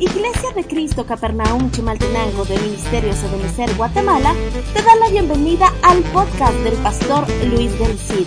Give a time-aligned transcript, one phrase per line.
[0.00, 4.34] Iglesia de Cristo Capernaum Chimaltenango de Ministerio Ebenecer Guatemala
[4.72, 8.26] te da la bienvenida al podcast del pastor Luis del Cid.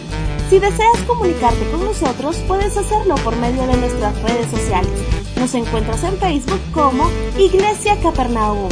[0.51, 4.91] Si deseas comunicarte con nosotros, puedes hacerlo por medio de nuestras redes sociales.
[5.35, 7.09] Nos encuentras en Facebook como
[7.39, 8.69] Iglesia Capernaum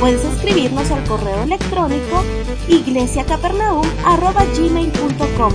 [0.00, 2.24] Puedes escribirnos al correo electrónico
[2.68, 5.52] iglesiacapernaum.gmail.com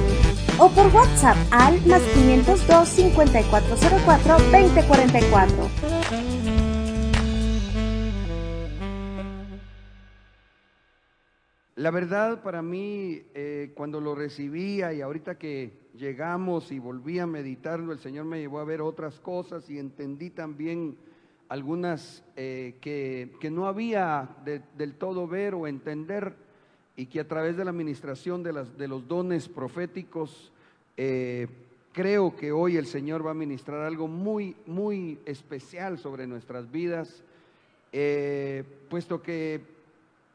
[0.60, 6.27] o por WhatsApp al más 502 5404 2044.
[11.78, 17.28] La verdad para mí, eh, cuando lo recibía y ahorita que llegamos y volví a
[17.28, 20.98] meditarlo, el Señor me llevó a ver otras cosas y entendí también
[21.50, 24.28] algunas eh, que, no había
[24.76, 26.34] del todo ver o entender
[26.96, 30.52] y que a través de la administración de, las, de los dones proféticos,
[30.98, 31.46] eh,
[31.94, 37.22] creo que hoy el Señor va a ministrar algo muy, muy especial sobre nuestras vidas,
[38.90, 39.62] puesto que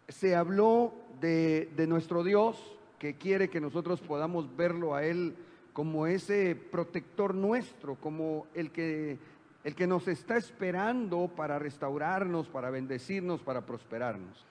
[0.08, 5.34] se habló de, nuestro Dios, que quiere que nosotros podamos verlo a Él
[5.72, 9.18] como ese protector nuestro, como el que
[9.64, 14.44] el que nos está esperando para restaurarnos, para bendecirnos, para prosperarnos.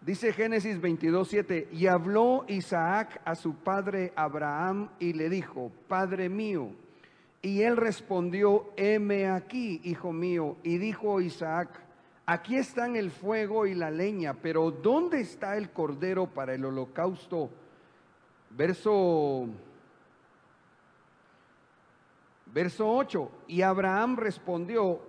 [0.00, 6.28] Dice Génesis 22, 7, y habló Isaac a su padre Abraham y le dijo, Padre
[6.28, 6.70] mío,
[7.42, 11.85] y él respondió, heme aquí, hijo mío, y dijo Isaac,
[12.26, 17.50] aquí están el fuego y la leña, pero ¿dónde está el cordero para el holocausto?
[18.50, 19.48] Verso
[22.56, 25.02] Verso 8, y Abraham respondió,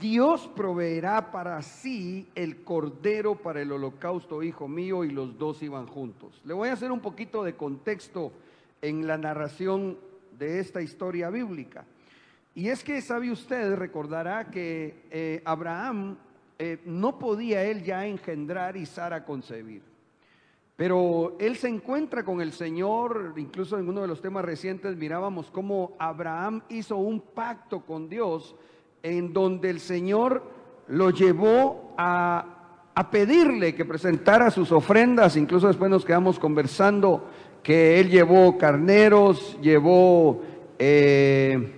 [0.00, 5.86] Dios proveerá para sí el cordero para el holocausto, hijo mío, y los dos iban
[5.86, 6.40] juntos.
[6.46, 8.32] Le voy a hacer un poquito de contexto
[8.80, 9.98] en la narración
[10.38, 11.84] de esta historia bíblica.
[12.54, 16.16] Y es que, sabe usted, recordará que eh, Abraham
[16.58, 19.82] eh, no podía él ya engendrar y Sara concebir.
[20.76, 25.50] Pero él se encuentra con el Señor, incluso en uno de los temas recientes mirábamos
[25.50, 28.56] cómo Abraham hizo un pacto con Dios
[29.02, 30.42] en donde el Señor
[30.88, 32.50] lo llevó a,
[33.10, 37.28] pedirle que presentara sus ofrendas, incluso después nos quedamos conversando
[37.62, 40.42] que él llevó carneros, llevó
[40.78, 41.72] eh,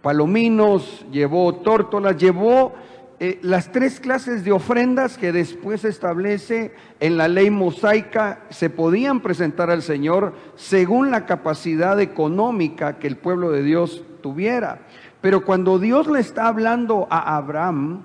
[0.00, 2.72] palominos, llevó tórtolas, llevó
[3.20, 9.20] eh, las tres clases de ofrendas que después establece en la ley mosaica se podían
[9.20, 14.82] presentar al Señor según la capacidad económica que el pueblo de Dios tuviera.
[15.20, 18.02] Pero cuando Dios le está hablando a Abraham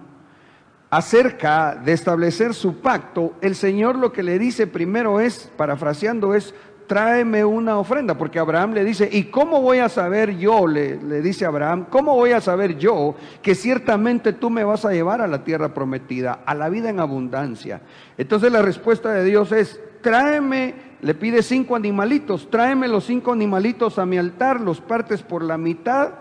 [0.89, 6.55] acerca de establecer su pacto, el Señor lo que le dice primero es, parafraseando, es,
[6.87, 10.67] tráeme una ofrenda, porque Abraham le dice, ¿y cómo voy a saber yo?
[10.67, 15.21] Le, dice Abraham, ¿cómo voy a saber yo que ciertamente tú me vas a llevar
[15.21, 17.81] a la tierra prometida, a la vida en abundancia?
[18.17, 23.99] Entonces la respuesta de Dios es, tráeme, le pide cinco animalitos, tráeme los cinco animalitos
[23.99, 26.11] a mi altar, los partes por la mitad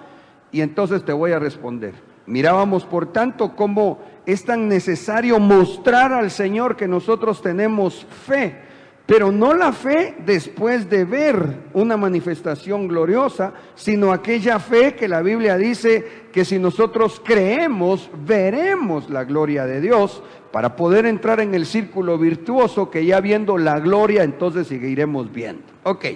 [0.50, 1.94] y entonces te voy a responder.
[2.26, 8.71] Mirábamos, por tanto, cómo es tan necesario mostrar al Señor que nosotros tenemos fe
[9.06, 15.22] pero no la fe después de ver una manifestación gloriosa, sino aquella fe que la
[15.22, 21.54] Biblia dice que si nosotros creemos, veremos la gloria de Dios para poder entrar en
[21.54, 25.64] el círculo virtuoso que ya viendo la gloria, entonces seguiremos viendo.
[25.82, 26.06] Ok,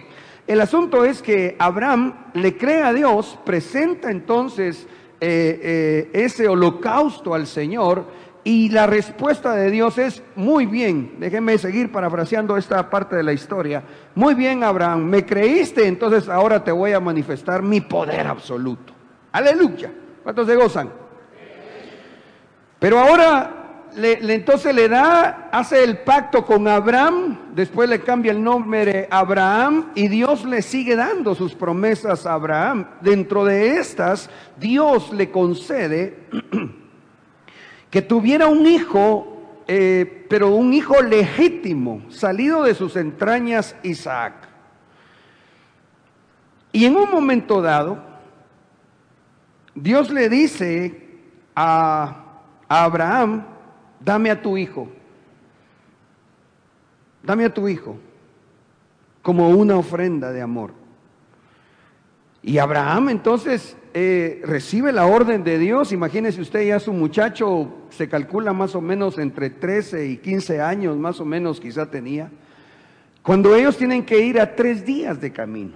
[0.47, 4.87] el asunto es que Abraham le cree a Dios, presenta entonces
[5.21, 8.05] eh, eh, ese holocausto al Señor,
[8.47, 13.33] y la respuesta de Dios es, muy bien, déjenme seguir parafraseando esta parte de la
[13.33, 13.83] historia.
[14.15, 18.93] Muy bien, Abraham, me creíste, entonces ahora te voy a manifestar mi poder absoluto.
[19.33, 19.93] Aleluya.
[20.23, 20.91] ¿Cuántos se gozan?
[22.79, 28.45] Pero ahora le, entonces le da, hace el pacto con Abraham, después le cambia el
[28.45, 32.87] nombre Abraham y Dios le sigue dando sus promesas a Abraham.
[33.01, 36.29] Dentro de estas, Dios le concede
[37.91, 44.35] que tuviera un hijo, eh, pero un hijo legítimo, salido de sus entrañas, Isaac.
[46.73, 48.03] Y en un momento dado,
[49.75, 51.19] Dios le dice
[51.55, 52.25] a,
[52.69, 53.45] a Abraham,
[54.01, 54.89] dame a tu hijo,
[57.23, 57.97] dame a tu hijo,
[59.23, 60.73] como una ofrenda de amor.
[62.43, 65.91] Y Abraham entonces eh, recibe la orden de Dios.
[65.91, 70.99] Imagínese usted ya su muchacho, se calcula más o menos entre 13 y 15 años,
[70.99, 72.31] más o menos quizá tenía.
[73.23, 75.73] Cuando ellos tienen que ir a tres días de camino.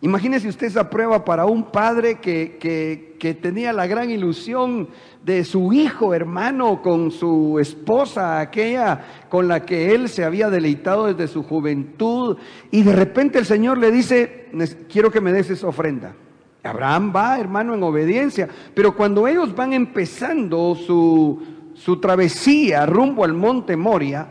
[0.00, 4.88] Imagínese usted esa prueba para un padre que, que, que, tenía la gran ilusión
[5.22, 11.12] de su hijo hermano con su esposa, aquella con la que él se había deleitado
[11.12, 12.38] desde su juventud,
[12.70, 14.46] y de repente el Señor le dice,
[14.90, 16.14] quiero que me des esa ofrenda.
[16.68, 21.42] Abraham va, hermano, en obediencia, pero cuando ellos van empezando su,
[21.74, 24.28] su travesía rumbo al monte Moria,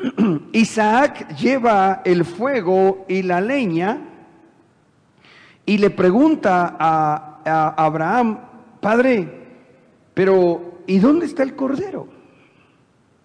[0.52, 3.98] Isaac lleva el fuego y la leña
[5.66, 8.38] y le pregunta a, Abraham,
[8.80, 9.28] Padre,
[10.12, 12.06] pero ¿y dónde está el cordero?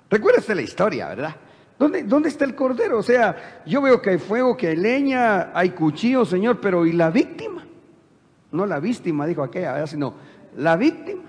[0.09, 1.35] Recuérdate la historia, ¿verdad?
[1.77, 2.99] ¿Dónde, ¿Dónde está el cordero?
[2.99, 6.93] O sea, yo veo que hay fuego, que hay leña, hay cuchillo, Señor, pero ¿y
[6.93, 7.65] la víctima?
[8.55, 10.13] No la víctima, dijo aquella, sino
[10.57, 11.23] la víctima.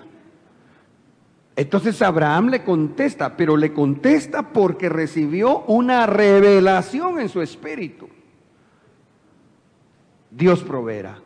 [1.57, 8.09] Entonces Abraham le contesta, pero le contesta porque recibió una revelación en su espíritu.
[10.31, 11.19] Dios proveerá.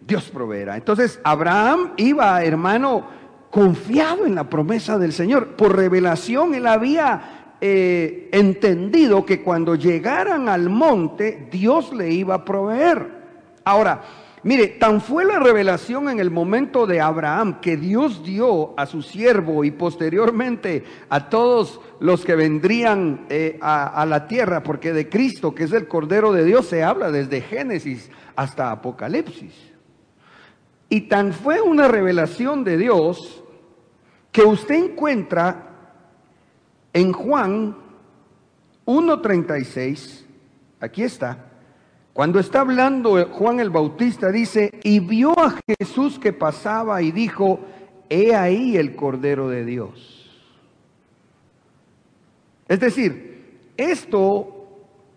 [0.00, 0.76] Dios proveerá.
[0.76, 3.06] Entonces Abraham iba, hermano,
[3.50, 5.48] confiado en la promesa del Señor.
[5.56, 12.44] Por revelación él había eh, entendido que cuando llegaran al monte, Dios le iba a
[12.44, 13.25] proveer.
[13.66, 14.00] Ahora,
[14.42, 19.02] Mire, tan fue la revelación en el momento de Abraham que Dios dio a su
[19.02, 25.08] siervo y posteriormente a todos los que vendrían eh, a, a la tierra, porque de
[25.08, 29.52] Cristo, que es el Cordero de Dios, se habla desde Génesis hasta Apocalipsis.
[30.88, 33.42] Y tan fue una revelación de Dios
[34.30, 35.70] que usted encuentra
[36.92, 37.76] en Juan
[38.84, 40.24] 1.36,
[40.78, 41.45] aquí está,
[42.16, 47.60] cuando está hablando Juan el Bautista, dice, y vio a Jesús que pasaba y dijo,
[48.08, 50.34] he ahí el Cordero de Dios.
[52.66, 54.66] Es decir, esto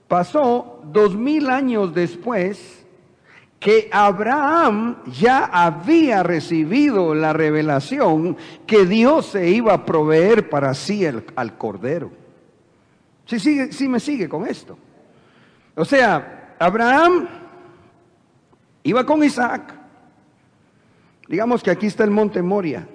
[0.10, 2.86] pasó dos mil años después
[3.62, 8.36] que Abraham ya había recibido la revelación
[8.68, 12.12] que Dios se iba a proveer para sí al Cordero.
[13.26, 13.40] Si
[13.72, 14.78] sí me sigue con esto.
[15.76, 17.28] O sea, Abraham
[18.84, 19.74] iba con Isaac.
[21.28, 22.88] Digamos que aquí está el monte Moria.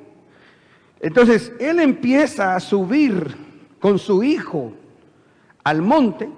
[1.01, 3.37] Entonces, él empieza a subir
[3.81, 4.73] con su hijo
[5.63, 6.29] al monte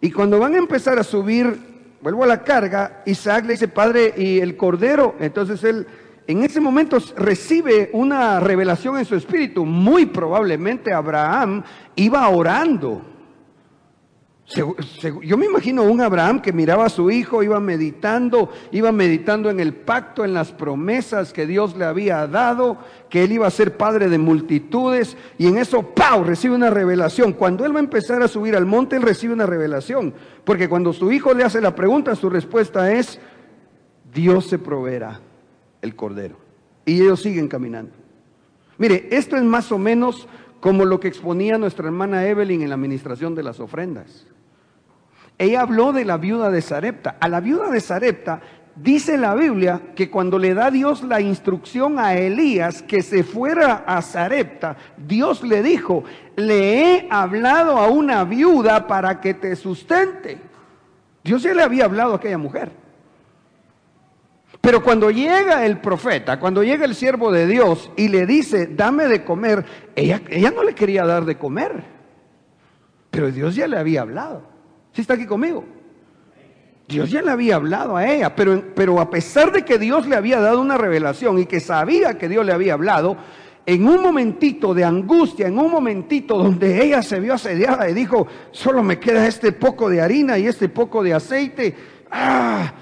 [0.00, 1.58] y cuando van a empezar a subir,
[2.00, 5.14] vuelvo a la carga, Isaac le dice, padre, ¿y el cordero?
[5.18, 5.86] Entonces él
[6.26, 9.64] en ese momento recibe una revelación en su espíritu.
[9.64, 11.62] Muy probablemente Abraham
[11.94, 13.02] iba orando
[14.54, 19.58] yo me imagino un Abraham que miraba a su hijo, iba meditando, iba meditando en
[19.58, 22.78] el pacto, en las promesas que Dios le había dado,
[23.10, 27.32] que él iba a ser padre de multitudes, y en eso, ¡pau!, recibe una revelación.
[27.32, 30.14] Cuando él va a empezar a subir al monte, él recibe una revelación,
[30.44, 33.18] porque cuando su hijo le hace la pregunta, su respuesta es,
[34.14, 35.20] Dios se proveerá
[35.82, 36.36] el cordero.
[36.84, 37.92] Y ellos siguen caminando.
[38.78, 40.28] Mire, esto es más o menos
[40.60, 44.26] como lo que exponía nuestra hermana Evelyn en la administración de las ofrendas.
[45.38, 47.16] Ella habló de la viuda de Sarepta.
[47.20, 48.40] A la viuda de Sarepta
[48.74, 53.84] dice la Biblia que cuando le da Dios la instrucción a Elías que se fuera
[53.86, 56.04] a Sarepta, Dios le dijo,
[56.36, 60.38] le he hablado a una viuda para que te sustente.
[61.22, 62.70] Dios ya le había hablado a aquella mujer.
[64.60, 69.06] Pero cuando llega el profeta, cuando llega el siervo de Dios y le dice, dame
[69.06, 69.64] de comer,
[69.94, 71.84] ella, ella no le quería dar de comer.
[73.10, 74.55] Pero Dios ya le había hablado.
[74.96, 75.62] ¿Sí está aquí conmigo?
[76.88, 80.16] Dios ya le había hablado a ella, pero, pero a pesar de que Dios le
[80.16, 83.18] había dado una revelación y que sabía que Dios le había hablado,
[83.66, 88.26] en un momentito de angustia, en un momentito donde ella se vio asediada y dijo,
[88.52, 91.76] solo me queda este poco de harina y este poco de aceite,
[92.10, 92.72] ah,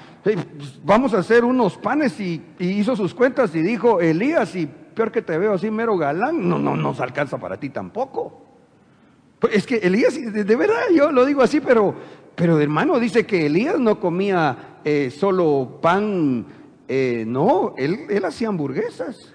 [0.84, 5.10] vamos a hacer unos panes y, y, hizo sus cuentas y dijo, Elías, y peor
[5.10, 8.43] que te veo así mero galán, no, no nos alcanza para ti tampoco.
[9.44, 11.94] Pues es que Elías, de verdad, yo lo digo así, pero,
[12.34, 16.46] pero hermano, dice que Elías no comía eh, solo pan,
[16.88, 19.34] eh, no, él, él hacía hamburguesas.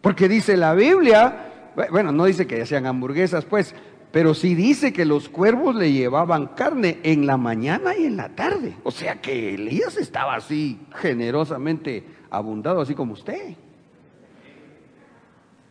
[0.00, 3.72] Porque dice la Biblia, bueno, no dice que hacían hamburguesas, pues,
[4.10, 8.30] Pero sí dice que los cuervos le llevaban carne en la mañana y en la
[8.30, 8.74] tarde.
[8.82, 13.54] O sea que Elías estaba así generosamente abundado, así como usted.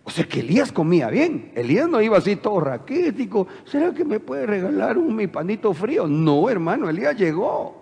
[0.09, 1.51] O sea que Elías comía bien.
[1.53, 3.45] Elías no iba así todo raquítico.
[3.63, 6.07] ¿Será que me puede regalar un mi panito frío?
[6.07, 7.79] No, hermano, Elías llegó.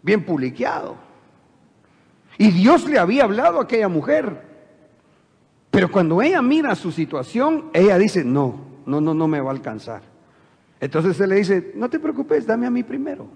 [0.00, 0.96] Bien publiqueado.
[2.38, 4.40] Y Dios le había hablado a aquella mujer.
[5.70, 9.52] Pero cuando ella mira su situación, ella dice, no, no, no, no me va a
[9.52, 10.00] alcanzar.
[10.80, 13.28] Entonces él le dice, no te preocupes, dame a mí primero.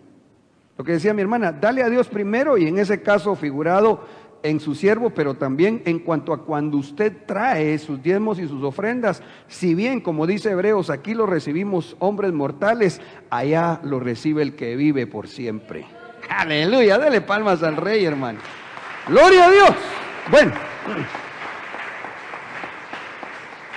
[0.79, 4.07] Lo que decía mi hermana, dale a Dios primero y en ese caso figurado
[4.45, 8.63] en su siervo, pero también en cuanto a cuando usted trae sus diezmos y sus
[8.63, 14.55] ofrendas, si bien como dice Hebreos, aquí lo recibimos hombres mortales, allá lo recibe el
[14.55, 15.87] que vive por siempre.
[16.29, 18.39] Aleluya, dale palmas al rey, hermano.
[19.09, 19.71] Gloria a Dios.
[20.31, 20.53] Bueno.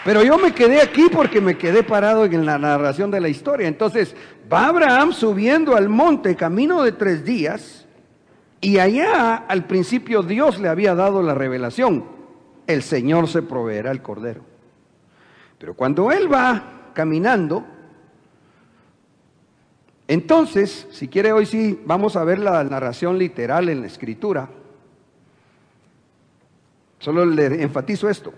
[0.04, 3.70] Pero yo me quedé aquí porque me quedé parado en la narración de la historia.
[3.70, 4.16] Entonces,
[4.52, 7.87] va Abraham subiendo al monte camino de tres días
[8.60, 12.06] y allá al principio Dios le había dado la revelación.
[12.66, 14.42] El Señor se proveerá el cordero.
[15.58, 17.66] Pero cuando él va caminando,
[20.08, 24.50] entonces, si quiere hoy sí, vamos a ver la narración literal en la escritura.
[27.00, 28.34] Solo le enfatizo esto.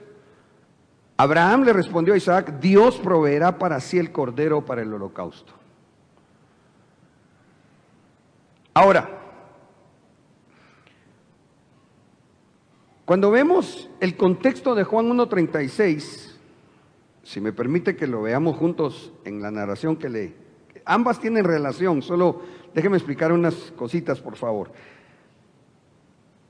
[1.17, 5.53] Abraham le respondió a Isaac, Dios proveerá para sí el cordero para el holocausto.
[8.73, 9.18] Ahora,
[13.09, 16.35] cuando vemos el contexto de Juan 1.36,
[17.23, 20.35] si me permite que lo veamos juntos en la narración que le...
[20.85, 24.71] Ambas tienen relación, solo déjeme explicar unas cositas, por favor.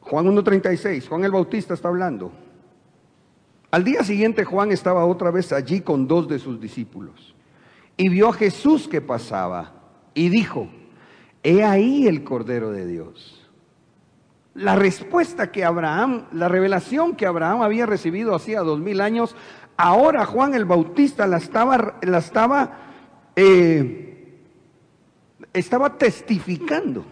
[0.01, 2.33] Juan 1.36, Juan el Bautista está hablando.
[3.71, 7.35] Al día siguiente Juan estaba otra vez allí con dos de sus discípulos
[7.95, 9.75] y vio a Jesús que pasaba
[10.13, 10.67] y dijo,
[11.41, 13.38] he ahí el Cordero de Dios.
[14.59, 19.33] La respuesta que Abraham, la revelación que Abraham había recibido hacía dos mil años,
[19.77, 22.77] ahora Juan el Bautista la estaba, la estaba,
[23.37, 24.37] eh,
[25.53, 27.05] estaba testificando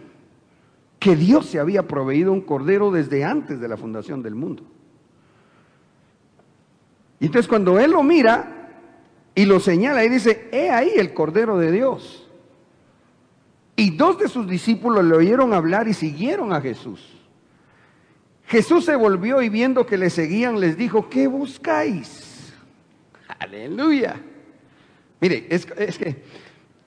[0.98, 4.64] que Dios se había proveído un cordero desde antes de la fundación del mundo.
[7.18, 8.68] Y entonces cuando él lo mira
[9.34, 12.28] y lo señala y dice, he ahí el Cordero de Dios.
[13.74, 17.17] Y dos de sus discípulos le oyeron hablar y siguieron a Jesús.
[18.48, 22.54] Jesús se volvió y viendo que le seguían les dijo, ¿qué buscáis?
[23.38, 24.16] Aleluya.
[25.20, 26.22] Mire, es, es que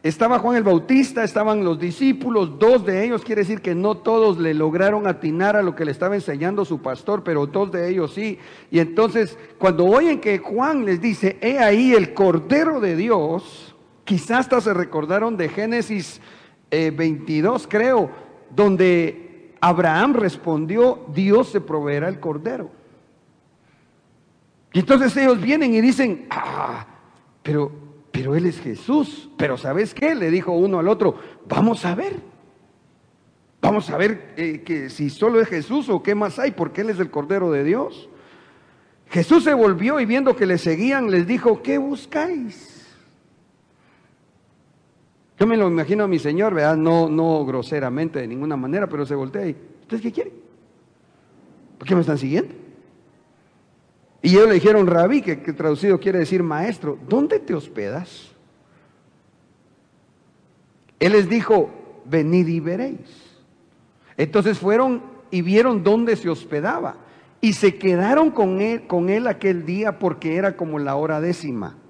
[0.01, 4.39] estaba Juan el Bautista, estaban los discípulos, dos de ellos, quiere decir que no todos
[4.39, 8.11] le lograron atinar a lo que le estaba enseñando su pastor, pero dos de ellos
[8.15, 8.39] sí.
[8.71, 14.39] Y entonces, cuando oyen que Juan les dice, he ahí el Cordero de Dios, quizás
[14.39, 16.19] hasta se recordaron de Génesis
[16.71, 18.09] 22, eh, creo,
[18.49, 19.30] donde
[19.61, 22.69] Abraham respondió, Dios se proveerá el Cordero.
[24.73, 26.85] Y entonces ellos vienen y dicen, ah,
[27.41, 27.71] pero
[28.11, 29.29] pero Él es Jesús.
[29.37, 30.13] Pero ¿sabes qué?
[30.13, 31.15] Le dijo uno al otro,
[31.47, 32.19] vamos a ver.
[33.61, 36.89] Vamos a ver eh, que si solo es Jesús o qué más hay, porque Él
[36.89, 38.09] es el Cordero de Dios.
[39.09, 42.70] Jesús se volvió y viendo que le seguían, les dijo, ¿qué buscáis?
[45.41, 46.77] Yo me lo imagino a mi Señor, ¿verdad?
[46.77, 50.33] No, no groseramente de ninguna manera, pero se voltea y, ¿ustedes qué quieren?
[51.79, 52.53] ¿Por qué me están siguiendo?
[54.21, 58.29] Y ellos le dijeron, rabí, que, traducido quiere decir maestro, ¿dónde te hospedas?
[60.99, 61.71] Él les dijo,
[62.05, 62.99] venid y veréis.
[64.17, 66.97] Entonces fueron y vieron dónde se hospedaba.
[67.41, 71.80] Y se quedaron con él, con él aquel día porque era como la hora décima.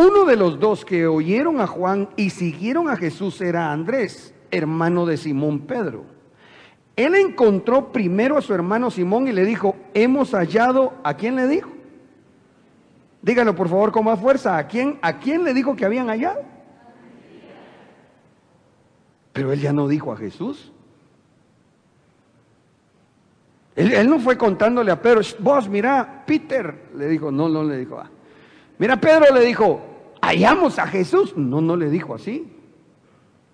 [0.00, 5.04] Uno de los dos que oyeron a Juan y siguieron a Jesús era Andrés, hermano
[5.04, 6.06] de Simón Pedro.
[6.96, 11.46] Él encontró primero a su hermano Simón y le dijo, hemos hallado, ¿a quién le
[11.46, 11.68] dijo?
[13.20, 16.40] Dígalo por favor con más fuerza, ¿a quién, ¿a quién le dijo que habían hallado?
[19.34, 20.72] Pero él ya no dijo a Jesús.
[23.76, 27.98] Él, no fue contándole a Pedro, vos mira, Peter, le dijo, no, no le dijo,
[27.98, 28.08] ah.
[28.78, 29.89] mira, Pedro le dijo,
[30.20, 31.36] hallamos a Jesús.
[31.36, 32.46] No, no le dijo así.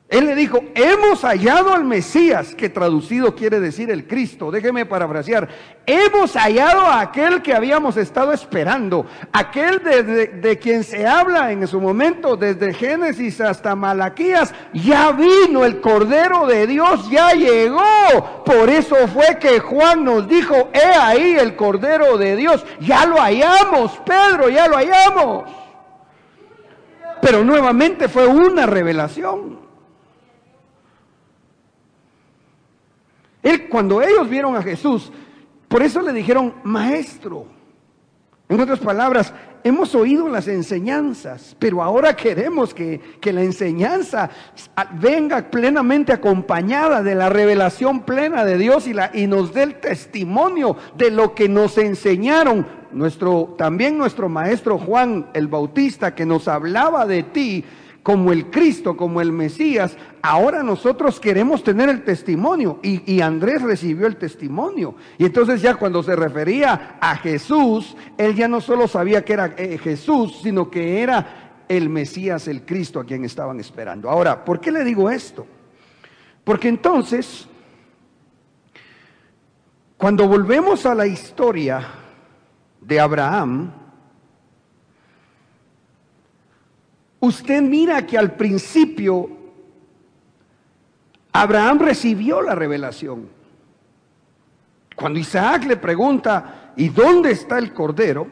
[0.09, 4.53] Él le dijo, hemos hallado al Mesías, que traducido quiere decir el Cristo.
[4.53, 5.49] Déjeme parafrasear.
[5.85, 11.67] Hemos hallado a aquel que habíamos estado esperando, aquel de, de, quien se habla en
[11.67, 14.55] su momento, desde Génesis hasta Malaquías.
[14.73, 18.45] Ya vino el Cordero de Dios, ya llegó.
[18.45, 22.65] Por eso fue que Juan nos dijo, he ahí el Cordero de Dios.
[22.79, 25.66] Ya lo hallamos, Pedro, ya lo hallamos.
[27.21, 29.59] Pero nuevamente fue una revelación.
[33.43, 35.13] Él, cuando ellos vieron a Jesús,
[35.69, 37.47] por eso le dijeron, maestro.
[38.49, 39.33] En otras palabras,
[39.67, 44.31] hemos oído las enseñanzas, pero ahora queremos que, que, la enseñanza
[45.01, 49.81] venga plenamente acompañada de la revelación plena de Dios y, la, y nos dé el
[49.81, 52.65] testimonio de lo que nos enseñaron.
[52.93, 57.65] Nuestro, también nuestro maestro Juan el Bautista, que nos hablaba de ti,
[58.07, 62.79] como el Cristo, como el Mesías, ahora nosotros queremos tener el testimonio.
[62.81, 64.95] Y, Andrés recibió el testimonio.
[65.19, 69.55] Y entonces ya cuando se refería a Jesús, él ya no solo sabía que era
[69.57, 74.09] eh, Jesús, sino que era el Mesías, el Cristo a quien estaban esperando.
[74.09, 75.45] Ahora, ¿por qué le digo esto?
[76.45, 77.49] Porque entonces,
[79.97, 81.85] cuando volvemos a la historia
[82.81, 83.73] de Abraham,
[87.21, 89.29] usted mira que al principio
[91.33, 93.29] Abraham recibió la revelación.
[94.95, 98.27] Cuando Isaac le pregunta, ¿y dónde está el cordero?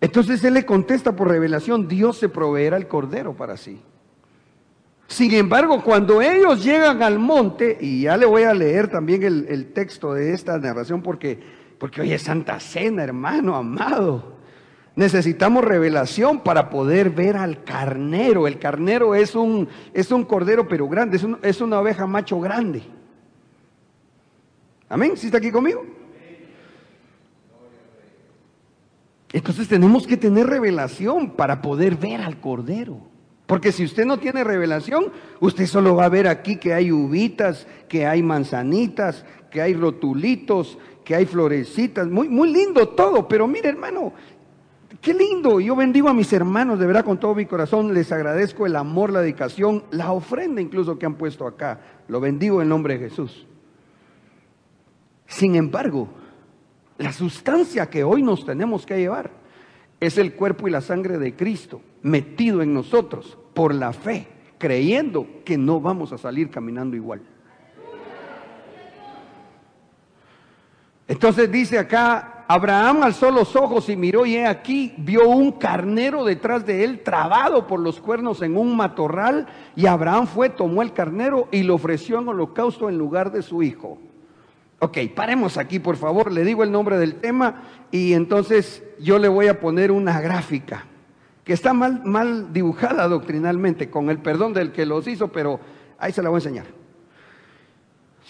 [0.00, 3.82] Entonces él le contesta por revelación, Dios se proveerá el cordero para sí.
[5.08, 9.72] Sin embargo, cuando ellos llegan al monte, y ya le voy a leer también el,
[9.72, 11.38] texto de esta narración porque,
[11.78, 14.39] porque hoy es Santa Cena, hermano amado.
[14.96, 18.46] Necesitamos revelación para poder ver al carnero.
[18.46, 22.82] El carnero es un, es un cordero pero grande, es, es una oveja macho grande.
[24.88, 25.16] Amén.
[25.16, 25.84] ¿Sí está aquí conmigo?
[29.32, 32.98] Entonces tenemos que tener revelación para poder ver al cordero.
[33.46, 35.06] Porque si usted no tiene revelación,
[35.40, 40.78] usted solo va a ver aquí que hay uvitas, que hay manzanitas, que hay rotulitos,
[41.04, 42.06] que hay florecitas.
[42.08, 44.12] Muy, muy lindo todo, pero mire hermano,
[45.00, 45.60] Qué lindo.
[45.60, 47.94] Yo bendigo a mis hermanos, de verdad, con todo mi corazón.
[47.94, 51.80] Les agradezco el amor, la dedicación, la ofrenda incluso que han puesto acá.
[52.08, 53.46] Lo bendigo en nombre de Jesús.
[55.26, 56.08] Sin embargo,
[56.98, 59.30] la sustancia que hoy nos tenemos que llevar
[60.00, 65.26] es el cuerpo y la sangre de Cristo metido en nosotros por la fe, creyendo
[65.44, 67.22] que no vamos a salir caminando igual.
[71.08, 76.24] Entonces dice acá Abraham alzó los ojos y miró y he aquí vio un carnero
[76.24, 80.92] detrás de él trabado por los cuernos en un matorral y Abraham fue, tomó el
[80.92, 83.98] carnero y lo ofreció en holocausto en lugar de su hijo.
[84.80, 89.28] Ok, paremos aquí por favor, le digo el nombre del tema y entonces yo le
[89.28, 90.86] voy a poner una gráfica
[91.44, 95.60] que está mal, mal dibujada doctrinalmente, con el perdón del que los hizo, pero
[96.00, 96.79] ahí se la voy a enseñar.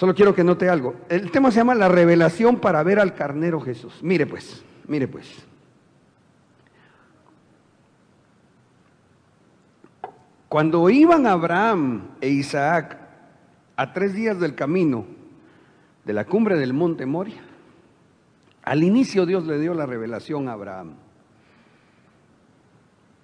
[0.01, 0.95] Solo quiero que note algo.
[1.11, 3.99] El tema se llama la revelación para ver al carnero Jesús.
[4.01, 5.45] Mire pues, mire pues.
[10.49, 12.97] Cuando iban Abraham e Isaac
[13.77, 15.05] a tres días del camino
[16.07, 17.43] de la cumbre del monte Moria,
[18.63, 20.95] al inicio Dios le dio la revelación a Abraham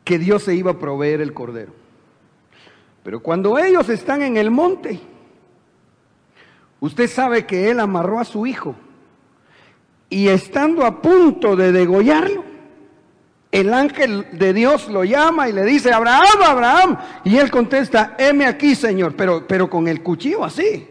[0.04, 1.72] que Dios se iba a proveer el cordero.
[3.02, 5.00] Pero cuando ellos están en el monte,
[6.86, 8.76] Usted sabe que él amarró a su hijo
[10.08, 12.44] y estando a punto de degollarlo,
[13.50, 16.98] el ángel de Dios lo llama y le dice, Abraham, Abraham.
[17.24, 20.88] Y él contesta, heme aquí, Señor, pero, pero con el cuchillo así.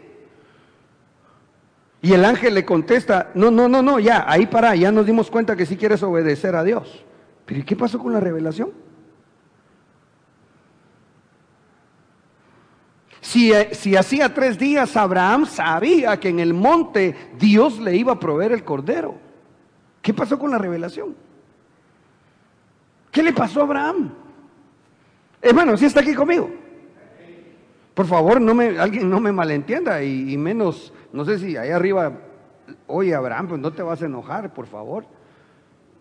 [2.02, 5.30] Y el ángel le contesta, no, no, no, no, ya, ahí para, ya nos dimos
[5.30, 7.04] cuenta que si quieres obedecer a Dios.
[7.46, 8.70] Pero ¿y qué pasó con la revelación?
[13.34, 18.20] Eh, si, hacía tres días Abraham sabía que en el monte Dios le iba a
[18.20, 19.14] proveer el cordero.
[20.00, 21.14] ¿Qué pasó con la revelación?
[23.10, 24.12] ¿Qué le pasó a Abraham?
[25.42, 26.50] Hermano, si está aquí conmigo.
[27.94, 32.12] Por favor, no me, alguien no me malentienda y, menos, no sé si ahí arriba,
[32.86, 35.06] oye Abraham, pues no te vas a enojar, por favor.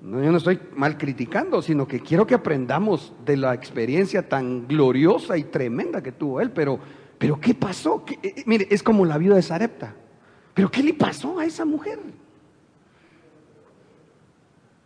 [0.01, 4.67] No, yo no estoy mal criticando, sino que quiero que aprendamos de la experiencia tan
[4.67, 6.79] gloriosa y tremenda que tuvo él, pero
[7.17, 8.03] pero ¿qué pasó?
[8.09, 9.95] Eh, eh, mire, es como la viuda de Sarepta.
[10.53, 11.99] Pero ¿qué le pasó a esa mujer?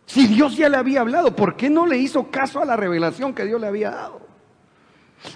[0.06, 3.32] Si Dios ya le había hablado, ¿por qué no le hizo caso a la revelación
[3.32, 4.20] que Dios le había dado?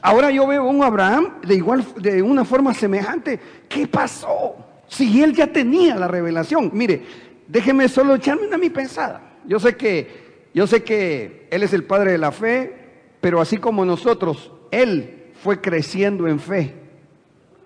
[0.03, 3.39] Ahora yo veo a un Abraham de igual, de una forma semejante.
[3.69, 4.57] ¿Qué pasó?
[4.89, 6.71] Si él ya tenía la revelación.
[6.73, 7.05] Mire,
[7.47, 9.39] déjeme solo echarme una mi pensada.
[9.47, 12.75] Yo sé que, yo sé que él es el padre de la fe,
[13.21, 16.84] pero así como nosotros, él fue creciendo en fe.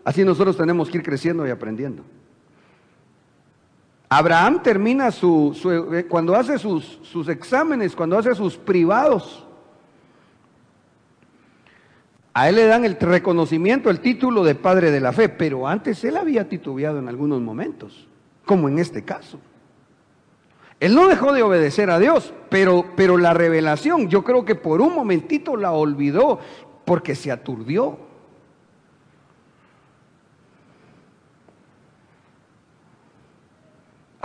[0.08, 2.02] Así nosotros tenemos que ir creciendo y aprendiendo.
[4.08, 5.54] Abraham termina su,
[5.92, 9.44] eh, cuando hace sus, sus exámenes, cuando hace sus privados,
[12.32, 16.02] A él le dan el reconocimiento, el título de padre de la fe, pero antes
[16.04, 18.08] él había titubeado en algunos momentos,
[18.46, 19.38] como en este caso.
[20.80, 24.80] Él no dejó de obedecer a Dios, pero, pero la revelación yo creo que por
[24.80, 26.38] un momentito la olvidó
[26.86, 28.07] porque se aturdió.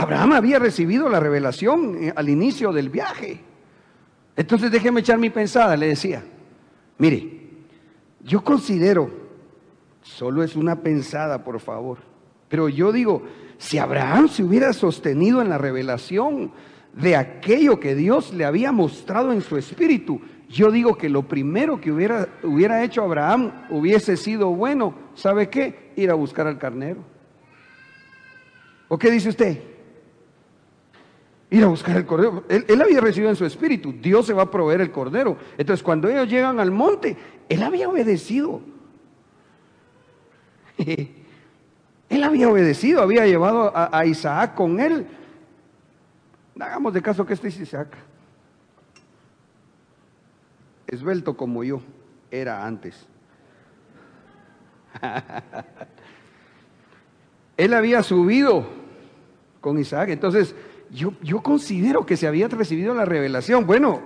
[0.04, 3.40] Abraham había recibido la revelación eh, al inicio del viaje.
[4.36, 6.24] Entonces déjeme echar mi pensada, le decía.
[6.98, 7.42] Mire,
[8.22, 9.10] yo considero,
[10.02, 12.00] solo es una pensada, por favor,
[12.50, 13.24] pero yo digo,
[13.58, 16.52] si Abraham se hubiera sostenido en la revelación
[16.94, 21.80] de aquello que Dios le había mostrado en su espíritu, yo digo que lo primero
[21.80, 25.94] que hubiera, hubiera hecho Abraham hubiese sido bueno, ¿sabe qué?
[25.96, 27.04] Ir a buscar al carnero.
[28.90, 29.73] ¿O qué dice usted?
[31.54, 32.44] Ir a buscar el cordero.
[32.50, 35.38] Él, había recibido en su espíritu, Dios se va a proveer el cordero.
[35.56, 37.16] Entonces cuando ellos llegan al monte,
[37.48, 38.60] él había obedecido.
[42.10, 45.08] Él había obedecido, había llevado a, Isaac con él.
[46.60, 47.88] Hagamos de caso que este es Isaac.
[50.86, 51.82] Esbelto como yo
[52.30, 53.08] era antes.
[57.58, 58.68] él había subido
[59.60, 60.10] con Isaac.
[60.10, 60.54] Entonces,
[60.94, 63.66] yo, considero que se había recibido la revelación.
[63.66, 64.02] Bueno,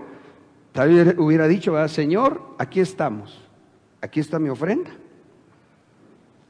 [0.71, 3.43] tal vez hubiera dicho, Señor, aquí estamos.
[4.01, 4.91] Aquí está mi ofrenda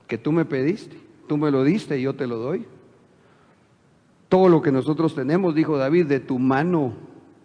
[0.08, 0.98] que tú me pediste.
[1.28, 2.66] Tú me lo diste y yo te lo doy.
[4.30, 6.94] Todo lo que nosotros tenemos, dijo David, de tu mano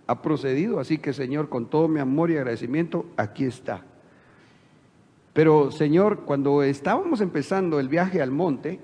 [0.07, 0.78] ha procedido.
[0.78, 3.85] Así que Señor, con todo mi amor y agradecimiento, aquí está.
[5.33, 8.81] Pero Señor, cuando estábamos empezando el viaje al monte,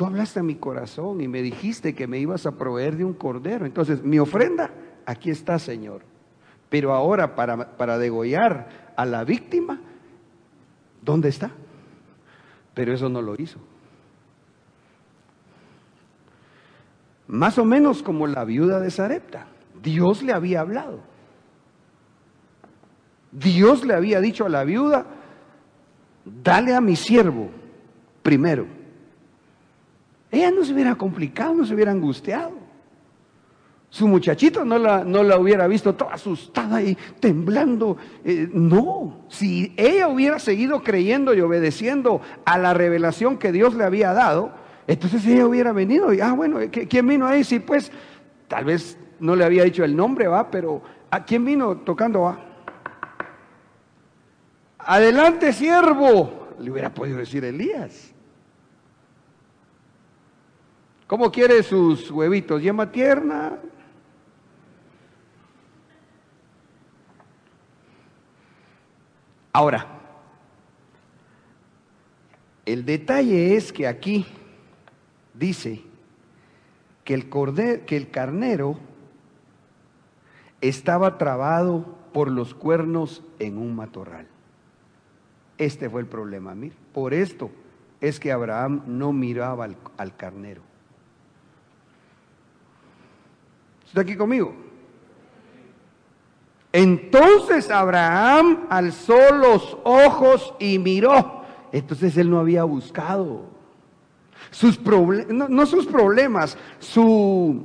[0.00, 3.12] tú hablaste a mi corazón y me dijiste que me ibas a proveer de un
[3.12, 3.66] cordero.
[3.66, 4.70] Entonces, mi ofrenda,
[5.04, 6.00] aquí está, Señor.
[6.70, 9.78] Pero ahora para, para degollar a la víctima,
[11.02, 11.50] ¿dónde está?
[12.72, 13.58] Pero eso no lo hizo.
[17.26, 19.48] Más o menos como la viuda de Sarepta.
[19.82, 21.00] Dios le había hablado.
[23.32, 25.04] Dios le había dicho a la viuda,
[26.24, 27.50] dale a mi siervo
[28.22, 28.79] primero.
[30.30, 32.52] Ella no se hubiera complicado, no se hubiera angustiado.
[33.88, 37.96] Su muchachito no la, no la hubiera visto toda asustada y temblando.
[38.24, 43.82] Eh, no, si ella hubiera seguido creyendo y obedeciendo a la revelación que Dios le
[43.82, 44.52] había dado,
[44.86, 47.42] entonces ella hubiera venido y, ah, bueno, ¿quién vino ahí?
[47.42, 47.90] Sí, pues,
[48.46, 52.40] tal vez no le había dicho el nombre, va, pero ¿a quién vino tocando, va?
[54.78, 58.09] Adelante, siervo, le hubiera podido decir Elías.
[61.10, 62.62] ¿Cómo quiere sus huevitos?
[62.62, 63.58] ¿Yema tierna?
[69.52, 69.88] Ahora,
[72.64, 74.24] el detalle es que aquí
[75.34, 75.82] dice
[77.02, 77.28] que el,
[77.86, 78.78] que el carnero
[80.60, 84.28] estaba trabado por los cuernos en un matorral.
[85.58, 86.72] Este fue el problema, mir.
[86.94, 87.50] Por esto
[88.00, 90.69] es que Abraham no miraba al, al carnero.
[93.90, 94.54] ¿Está aquí conmigo?
[96.72, 101.42] Entonces Abraham alzó los ojos y miró.
[101.72, 103.46] Entonces él no había buscado
[104.52, 107.64] sus problemas, no, sus problemas, su,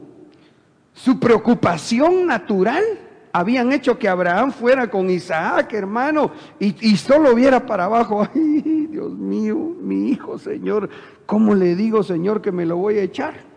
[0.94, 2.84] su preocupación natural
[3.32, 8.88] habían hecho que Abraham fuera con Isaac, hermano, y, y, solo viera para abajo, ay,
[8.90, 10.90] Dios mío, mi hijo, Señor,
[11.28, 13.55] ¿cómo le digo, Señor, que me lo voy a echar?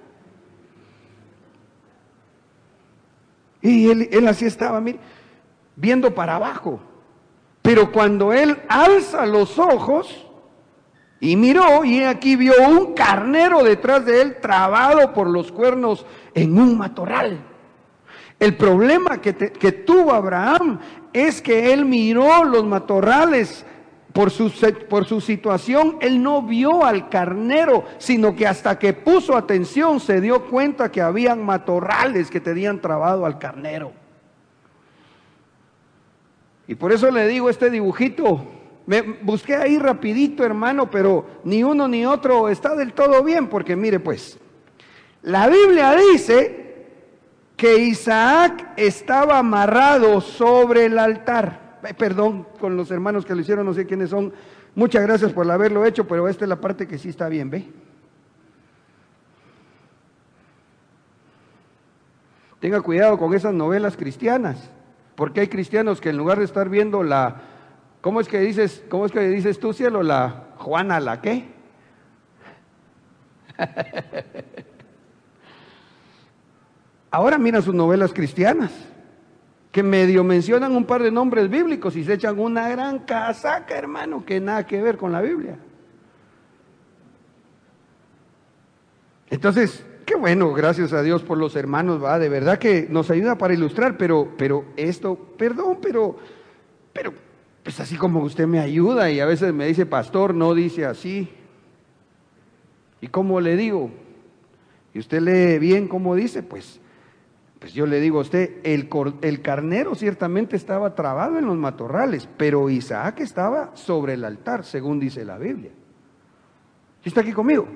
[3.61, 4.99] Y él, así estaba, mire,
[5.77, 6.81] viendo para abajo.
[7.63, 10.27] Pero cuando él alza los ojos,
[11.21, 16.59] y miró y aquí vio un carnero detrás de él trabado por los cuernos en
[16.59, 17.41] un matorral.
[18.39, 20.79] El problema que, que tuvo Abraham
[21.13, 23.67] es que él miró los matorrales
[24.19, 24.51] por su,
[24.89, 30.21] por su situación, él no vio al carnero, sino que hasta que puso atención se
[30.21, 33.93] dio cuenta que habían matorrales que tenían trabado al carnero.
[36.67, 38.45] Y por eso le digo este dibujito,
[38.87, 43.77] me busqué ahí rapidito, hermano, pero ni uno ni otro está del todo bien, porque
[43.77, 44.37] mire pues,
[45.23, 46.89] la Biblia dice
[47.57, 51.68] que Isaac estaba amarrado sobre el altar.
[51.97, 54.33] Perdón con los hermanos que lo hicieron, no sé quiénes son.
[54.75, 57.69] Muchas gracias por haberlo hecho, pero esta es la parte que sí está bien, ¿ve?
[62.61, 64.71] Tenga cuidado con esas novelas cristianas,
[65.15, 67.43] porque hay cristianos que en lugar de estar viendo la
[68.01, 71.49] ¿Cómo es que dices, cómo es que dices tú, cielo, la Juana, la qué?
[77.11, 78.71] Ahora mira sus novelas cristianas,
[79.71, 84.25] que medio mencionan un par de nombres bíblicos y se echan una gran casaca, hermano,
[84.25, 85.59] que nada que ver con la Biblia.
[89.31, 93.37] Entonces, qué bueno, gracias a Dios por los hermanos, va, de verdad que nos ayuda
[93.37, 96.17] para ilustrar, pero, pero esto, perdón, pero,
[96.95, 97.13] pero,
[97.63, 101.29] pues así como usted me ayuda y a veces me dice, pastor, no dice así.
[103.03, 103.91] ¿Y cómo le digo?
[104.95, 106.81] Y usted lee bien cómo dice, pues,
[107.59, 108.89] pues yo le digo a usted, el,
[109.23, 115.01] el carnero ciertamente estaba trabado en los matorrales, pero Isaac estaba sobre el altar, según
[115.01, 115.73] dice la Biblia.
[117.03, 117.67] ¿Sí está aquí conmigo?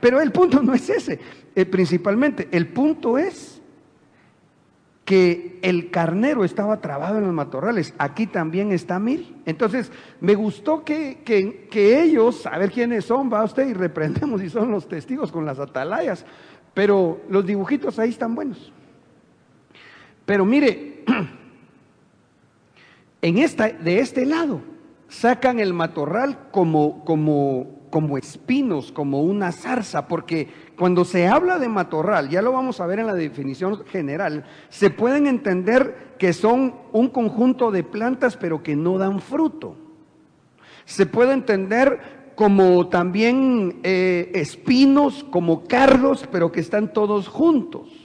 [0.00, 1.18] pero el punto no es ese,
[1.54, 2.48] eh, principalmente.
[2.52, 3.60] El punto es
[5.04, 7.92] que el carnero estaba trabado en los matorrales.
[7.98, 9.34] Aquí también está Miri.
[9.44, 14.48] Entonces, me gustó que, que, ellos, a ver quiénes son, va usted y reprendemos si
[14.48, 16.24] son los testigos con las atalayas.
[16.72, 18.72] Pero los dibujitos ahí están buenos.
[20.24, 21.04] Pero mire,
[23.22, 24.62] en esta, de este lado
[25.08, 31.68] sacan el matorral como, como como espinos, como una zarza, porque cuando se habla de
[31.68, 36.74] matorral, ya lo vamos a ver en la definición general, se pueden entender que son
[36.90, 39.76] un conjunto de plantas pero que no dan fruto.
[40.86, 48.03] Se puede entender como también eh, espinos, como cardos, pero que están todos juntos.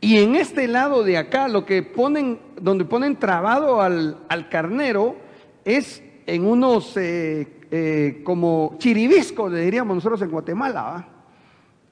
[0.00, 5.16] Y en este lado de acá, lo que ponen, donde ponen trabado al, carnero,
[5.64, 11.06] es en unos eh, eh, como chiribisco, le diríamos nosotros en Guatemala,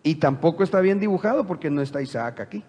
[0.03, 2.65] y tampoco está bien dibujado porque no está Isaac aquí.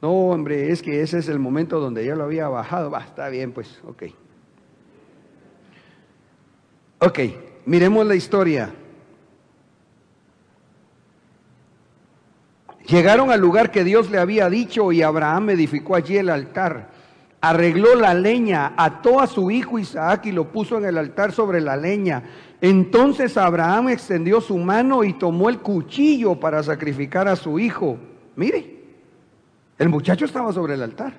[0.00, 2.90] No, hombre, es que ese es el momento donde ya lo había bajado.
[2.90, 4.04] Va, está bien, pues, ok.
[7.00, 7.18] Ok,
[7.66, 8.72] miremos la historia.
[12.88, 16.98] Llegaron al lugar que Dios le había dicho y Abraham edificó allí el altar
[17.40, 21.60] arregló la leña, ató a su hijo Isaac y lo puso en el altar sobre
[21.60, 22.22] la leña.
[22.60, 27.98] Entonces Abraham extendió su mano y tomó el cuchillo para sacrificar a su hijo.
[28.36, 28.78] Mire,
[29.78, 31.14] el muchacho estaba sobre el altar.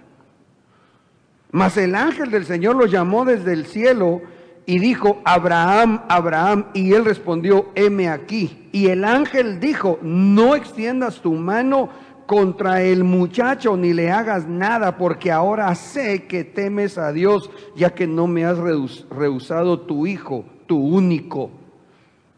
[1.51, 4.21] Mas el ángel del Señor lo llamó desde el cielo
[4.69, 6.65] y dijo, Abraham, Abraham.
[6.75, 8.69] Y él respondió, heme aquí.
[8.71, 11.89] Y el ángel dijo, no extiendas tu mano
[12.27, 17.95] contra el muchacho ni le hagas nada, porque ahora sé que temes a Dios, ya
[17.95, 21.49] que no me has rehusado tu hijo, tu único.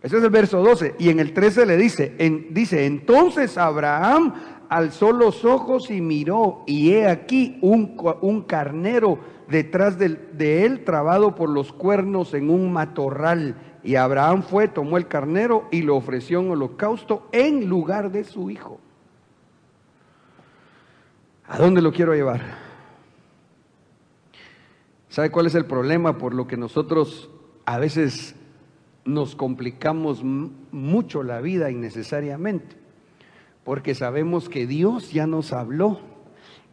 [0.02, 0.96] Ese es el verso 12.
[1.00, 2.16] Y en el 13 le dice,
[2.50, 4.36] dice, entonces Abraham
[4.72, 10.86] alzó los ojos y miró, y he aquí un, un carnero detrás de, de él,
[10.86, 13.58] trabado por los cuernos en un matorral.
[13.84, 18.50] Y Abraham fue, tomó el carnero y lo ofreció en holocausto en lugar de su
[18.50, 18.80] hijo.
[21.50, 22.40] ¿A dónde lo quiero llevar?
[25.10, 27.30] ¿Sabe cuál es el problema por lo que nosotros
[27.66, 28.36] a veces
[29.04, 32.81] nos complicamos mucho la vida innecesariamente?
[33.64, 36.00] Porque sabemos que Dios ya nos habló,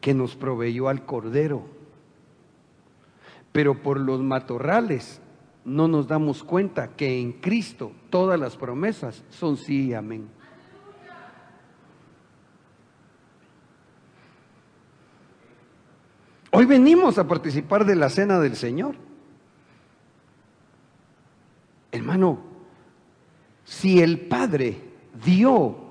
[0.01, 1.67] que nos proveyó al Cordero.
[3.53, 5.21] Pero por los matorrales
[5.65, 10.29] no nos damos cuenta que en Cristo todas las promesas son sí y amén.
[16.51, 18.97] Hoy venimos a participar de la cena del Señor.
[21.93, 22.39] Hermano,
[23.65, 24.81] si el Padre
[25.25, 25.88] dio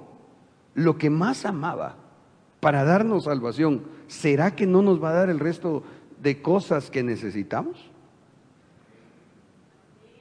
[0.78, 1.96] lo que más amaba
[2.60, 5.84] para darnos salvación, ¿será que no nos va a dar el resto
[6.22, 7.90] de cosas que necesitamos?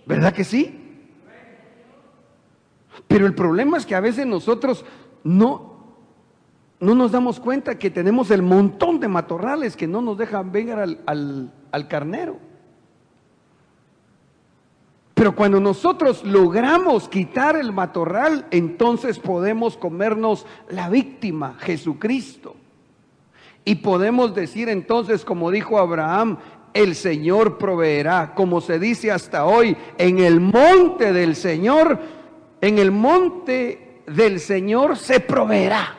[0.06, 0.82] ¿Verdad que sí?
[3.06, 4.84] Pero el problema es que a veces nosotros
[5.22, 5.76] no
[6.80, 10.72] no nos damos cuenta que tenemos el montón de matorrales que no nos dejan ver
[10.72, 12.38] al, al, carnero.
[15.16, 22.54] Pero cuando nosotros logramos quitar el matorral, entonces podemos comernos la víctima, Jesucristo.
[23.64, 26.36] Y podemos decir entonces, como dijo Abraham,
[26.74, 31.98] el Señor proveerá, como se dice hasta hoy, en el monte del Señor,
[32.60, 35.96] en el monte del Señor se proveerá.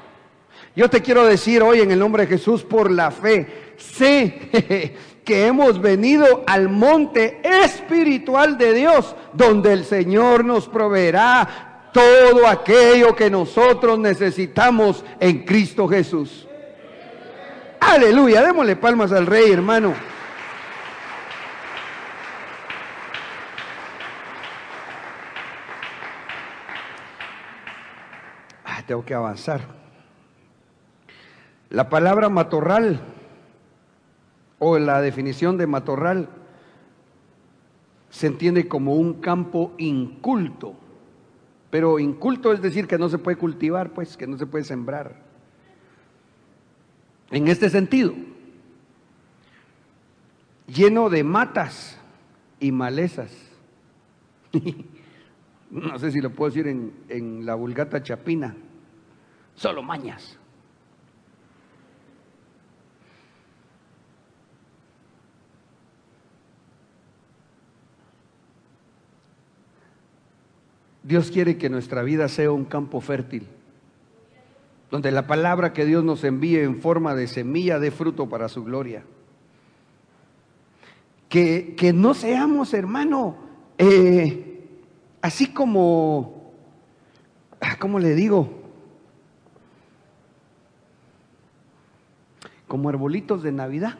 [0.75, 4.93] Yo te quiero decir hoy en el nombre de Jesús por la fe, sé
[5.27, 13.13] que hemos venido al monte espiritual de Dios, donde el Señor nos proveerá todo aquello
[13.13, 16.47] que nosotros necesitamos en Cristo Jesús.
[17.81, 19.95] Aleluya, démosle palmas al rey, hermano.
[28.63, 29.59] Ah, tengo que avanzar.
[31.69, 33.16] La palabra matorral
[34.59, 36.29] o la definición de matorral
[38.09, 40.75] se entiende como un campo inculto.
[41.69, 45.21] Pero inculto es decir que no se puede cultivar, pues, que no se puede sembrar.
[47.29, 48.13] En este sentido,
[50.67, 51.99] lleno de matas
[52.59, 53.31] y malezas.
[55.69, 58.55] no sé si lo puedo decir en, en la vulgata chapina,
[59.55, 60.39] solo mañas.
[71.07, 73.47] Dios quiere que nuestra vida sea un campo fértil,
[74.91, 78.65] donde la palabra que Dios nos envíe en forma de semilla dé fruto para su
[78.65, 79.05] gloria.
[81.29, 83.37] Que, que no seamos, hermano,
[83.77, 84.67] eh,
[85.21, 86.51] así como,
[87.61, 88.49] ah, ¿cómo le digo?
[92.67, 93.97] Como arbolitos de Navidad.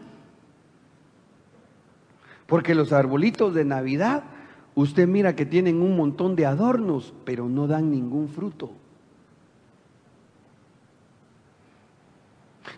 [2.48, 4.24] Porque los arbolitos de Navidad
[4.78, 8.74] Usted mira que tienen un montón de adornos, pero no dan ningún fruto.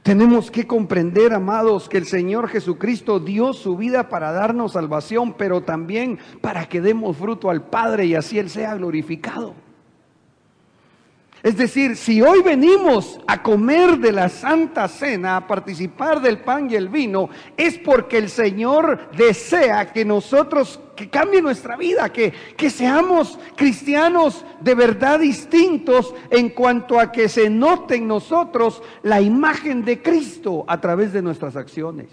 [0.01, 5.63] Tenemos que comprender, amados, que el Señor Jesucristo dio su vida para darnos salvación, pero
[5.63, 9.53] también para que demos fruto al Padre y así Él sea glorificado.
[11.41, 16.69] Es decir, si hoy venimos a comer de la Santa Cena, a participar del pan
[16.69, 22.33] y el vino, es porque el Señor desea que nosotros, que cambie nuestra vida, que,
[22.57, 29.21] que seamos cristianos de verdad distintos en cuanto a que se note en nosotros la
[29.21, 32.09] imagen de Cristo a través de nuestras acciones.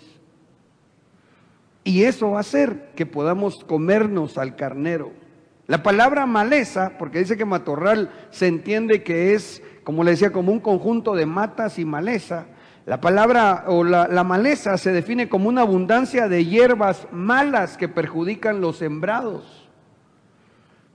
[1.82, 5.25] Y eso va a hacer que podamos comernos al carnero.
[5.66, 10.52] La palabra maleza, porque dice que matorral se entiende que es, como le decía, como
[10.52, 12.46] un conjunto de matas y maleza.
[12.84, 18.60] La palabra o la, maleza se define como una abundancia de hierbas malas que perjudican
[18.60, 19.68] los sembrados.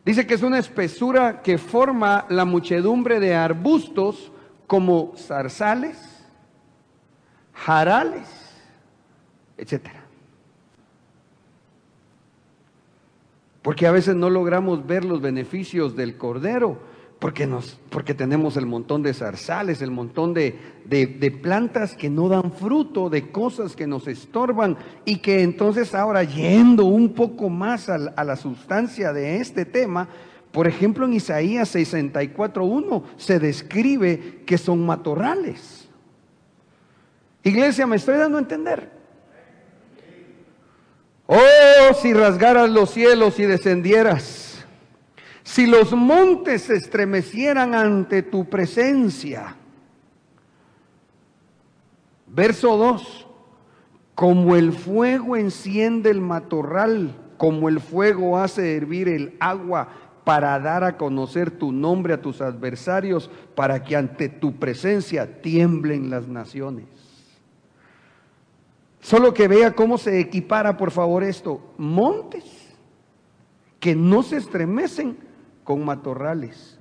[0.05, 4.31] Dice que es una espesura que forma la muchedumbre de arbustos
[4.67, 5.97] como zarzales,
[7.53, 8.25] jarales,
[9.57, 10.00] etcétera.
[13.62, 16.80] Porque a veces no logramos ver los beneficios del cordero,
[17.19, 22.28] porque, nos, porque tenemos el montón de zarzales, el montón de, de, plantas que no
[22.28, 27.89] dan fruto, de cosas que nos estorban y que entonces ahora yendo un poco más
[27.89, 30.10] a, a la sustancia de este tema,
[30.52, 35.88] por ejemplo en Isaías 64.1 se describe que son matorrales.
[37.43, 39.00] Iglesia, ¿me estoy dando a entender?
[41.33, 44.65] Oh, si rasgaras los cielos y descendieras,
[45.43, 49.55] si los montes se estremecieran ante tu presencia.
[52.27, 53.27] Verso 2,
[54.13, 59.87] como el fuego enciende el matorral, como el fuego hace hervir el agua
[60.25, 66.09] para dar a conocer tu nombre a tus adversarios, para que ante tu presencia tiemblen
[66.09, 67.00] las naciones.
[69.01, 71.73] Solo que vea cómo se equipara, por favor, esto.
[71.77, 72.61] Montes
[73.79, 75.17] que no se estremecen
[75.63, 76.77] con matorrales.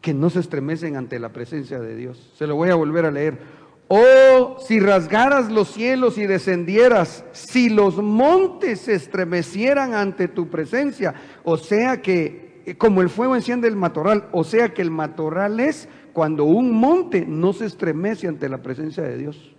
[0.00, 2.32] Que no se estremecen ante la presencia de Dios.
[2.36, 3.38] Se lo voy a volver a leer.
[3.86, 11.14] Oh, si rasgaras los cielos y descendieras, si los montes se estremecieran ante tu presencia,
[11.44, 15.58] o sea que, eh, como el fuego enciende el matorral, o sea que el matorral
[15.58, 19.56] es cuando un monte no se estremece ante la presencia de Dios.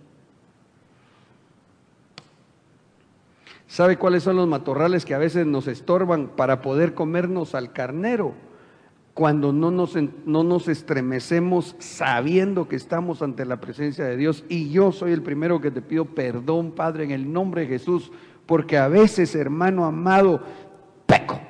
[3.72, 8.34] ¿Sabe cuáles son los matorrales que a veces nos estorban para poder comernos al carnero?
[9.14, 14.44] Cuando no nos, no nos estremecemos sabiendo que estamos ante la presencia de Dios.
[14.50, 18.12] Y yo soy el primero que te pido perdón, Padre, en el nombre de Jesús,
[18.44, 20.42] porque a veces, hermano amado,
[21.06, 21.40] peco.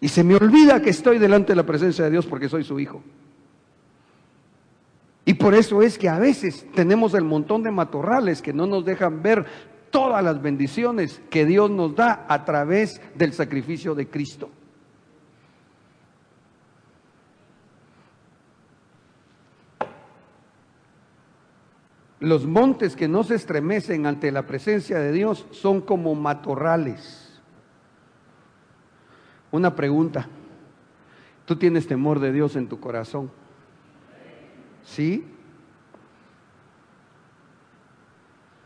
[0.00, 2.78] Y se me olvida que estoy delante de la presencia de Dios porque soy su
[2.78, 3.02] hijo.
[5.28, 8.86] Y por eso es que a veces tenemos el montón de matorrales que no nos
[8.86, 9.44] dejan ver
[9.90, 14.50] todas las bendiciones que Dios nos da a través del sacrificio de Cristo.
[22.20, 27.40] Los montes que no se estremecen ante la presencia de Dios son como matorrales.
[29.52, 30.28] Una pregunta.
[31.44, 33.30] ¿Tú tienes temor de Dios en tu corazón?
[34.84, 35.24] ¿Sí?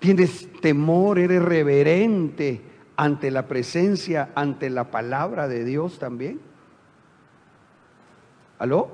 [0.03, 2.61] Tienes temor, eres reverente
[2.97, 6.41] ante la presencia, ante la palabra de Dios también.
[8.59, 8.91] ¿Aló?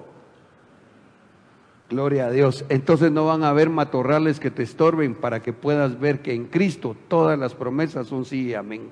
[1.89, 2.67] Gloria a Dios.
[2.69, 6.45] Entonces no van a haber matorrales que te estorben para que puedas ver que en
[6.45, 8.91] Cristo todas las promesas son sí y amén.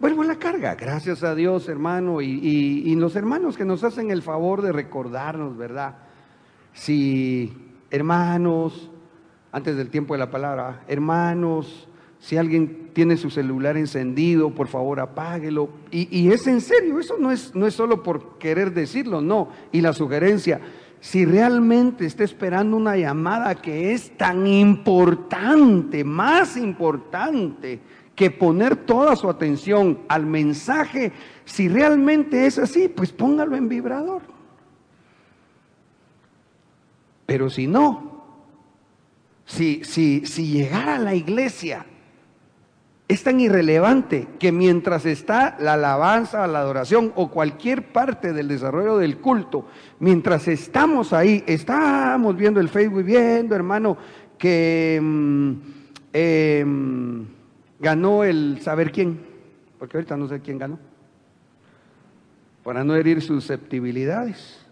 [0.00, 4.22] Vuelvo a la carga, gracias a Dios, hermano, y, los hermanos que nos hacen el
[4.22, 5.96] favor de recordarnos, ¿verdad?
[6.72, 7.54] Si,
[7.90, 8.90] hermanos,
[9.52, 11.86] antes del tiempo de la palabra, hermanos,
[12.18, 15.68] si alguien tiene su celular encendido, por favor apáguelo.
[15.90, 19.50] Y, es en serio, eso no es, no es solo por querer decirlo, no.
[19.70, 20.62] Y la sugerencia,
[21.00, 27.80] si realmente está esperando una llamada que es tan importante, más importante
[28.20, 31.10] que poner toda su atención al mensaje,
[31.46, 34.20] si realmente es así, pues póngalo en vibrador.
[37.24, 38.22] Pero si no,
[39.46, 41.86] si, si, si llegara a la iglesia
[43.08, 48.98] es tan irrelevante que mientras está la alabanza, la adoración o cualquier parte del desarrollo
[48.98, 49.64] del culto,
[49.98, 53.96] mientras estamos ahí, estamos viendo el Facebook, viendo, hermano,
[54.36, 55.52] que mm,
[56.12, 57.39] em,
[57.80, 59.20] ganó el saber quién,
[59.78, 60.78] porque ahorita no sé quién ganó,
[62.62, 64.64] para no herir susceptibilidades.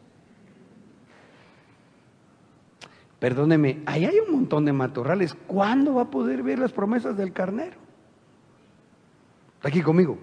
[3.18, 5.34] Perdóneme, ahí hay un montón de matorrales.
[5.46, 7.76] ¿Cuándo va a poder ver las promesas del carnero?
[9.56, 10.18] ¿Está aquí conmigo?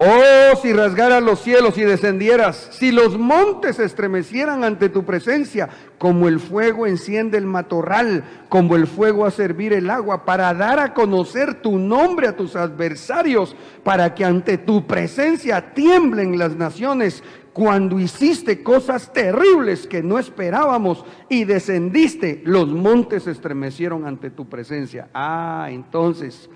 [0.00, 5.68] Oh, si rasgaras los cielos y descendieras, si los montes estremecieran ante tu presencia,
[5.98, 10.78] como el fuego enciende el matorral, como el fuego a servir el agua, para dar
[10.78, 17.24] a conocer tu nombre a tus adversarios, para que ante tu presencia tiemblen las naciones,
[17.52, 25.08] cuando hiciste cosas terribles que no esperábamos y descendiste, los montes estremecieron ante tu presencia.
[25.12, 26.48] Ah, entonces,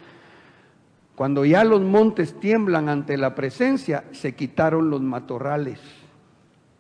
[1.14, 5.78] cuando ya los montes tiemblan ante la presencia, se quitaron los matorrales.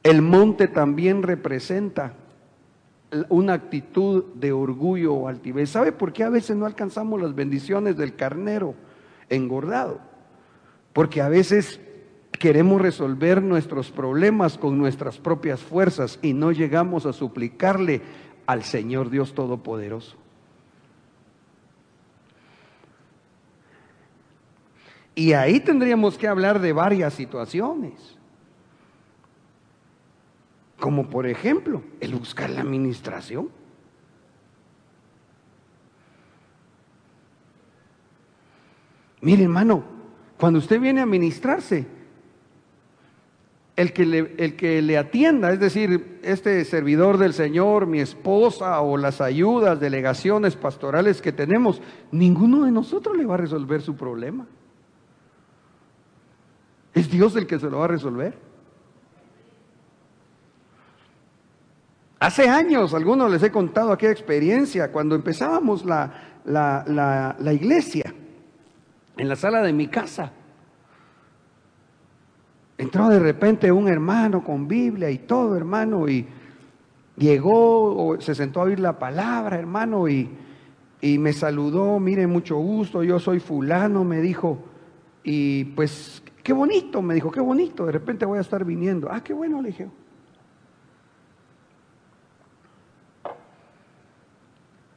[0.02, 2.14] El monte también representa
[3.28, 5.70] una actitud de orgullo o altivez.
[5.70, 8.74] ¿Sabe por qué a veces no alcanzamos las bendiciones del carnero
[9.28, 10.00] engordado?
[10.92, 11.80] Porque a veces
[12.32, 18.00] queremos resolver nuestros problemas con nuestras propias fuerzas y no llegamos a suplicarle
[18.46, 20.21] al Señor Dios Todopoderoso.
[25.14, 28.16] Y ahí tendríamos que hablar de varias situaciones.
[30.80, 33.50] Como por ejemplo, el buscar la administración.
[39.20, 39.84] Mire, hermano,
[40.38, 41.86] cuando usted viene a ministrarse,
[43.76, 48.80] el que, le, el que le atienda, es decir, este servidor del Señor, mi esposa
[48.80, 53.94] o las ayudas, delegaciones pastorales que tenemos, ninguno de nosotros le va a resolver su
[53.94, 54.46] problema.
[56.94, 58.36] Es Dios el que se lo va a resolver.
[62.20, 66.12] Hace años, algunos les he contado aquella experiencia, cuando empezábamos la,
[66.44, 68.14] la, la iglesia
[69.16, 70.32] en la sala de mi casa.
[72.78, 76.26] Entró de repente un hermano con Biblia y todo, hermano, y
[77.16, 80.30] llegó, o se sentó a oír la palabra, hermano, y,
[81.00, 84.58] y me saludó, mire, mucho gusto, yo soy fulano, me dijo,
[85.22, 89.08] y pues, qué bonito, me dijo, qué bonito, de repente voy a estar viniendo.
[89.10, 89.88] Ah, qué bueno, le dije.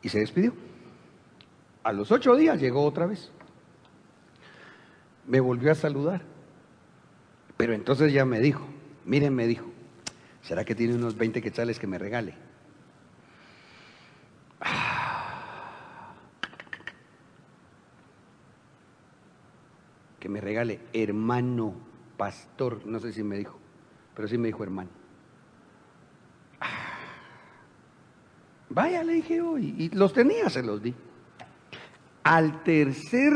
[0.01, 0.53] Y se despidió.
[1.83, 3.31] A los ocho días llegó otra vez.
[5.27, 6.21] Me volvió a saludar.
[7.57, 8.65] Pero entonces ya me dijo,
[9.05, 9.65] miren, me dijo,
[10.41, 12.44] ¿será que tiene unos 20 quetzales que me regale?
[20.25, 21.75] Que me regale hermano,
[22.17, 23.59] pastor, no sé si me dijo,
[24.15, 24.89] pero sí me dijo hermano.
[28.71, 30.95] Vaya, le dije hoy, y los tenía, se los di.
[32.23, 33.33] Al tercer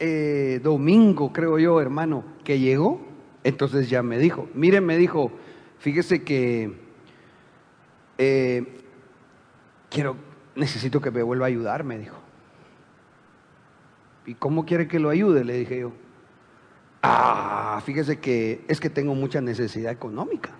[0.00, 3.00] eh, domingo, creo yo, hermano, que llegó,
[3.44, 5.30] entonces ya me dijo, mire, me dijo,
[5.78, 6.74] fíjese que
[8.18, 8.66] eh,
[9.88, 10.16] quiero,
[10.56, 12.18] necesito que me vuelva a ayudar, me dijo.
[14.26, 15.44] ¿Y cómo quiere que lo ayude?
[15.44, 16.01] Le dije yo.
[17.02, 20.50] Ah, fíjese que es que tengo mucha necesidad económica.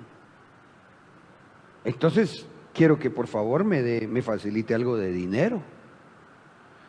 [1.85, 5.63] Entonces, quiero que por favor me, me facilite algo de dinero.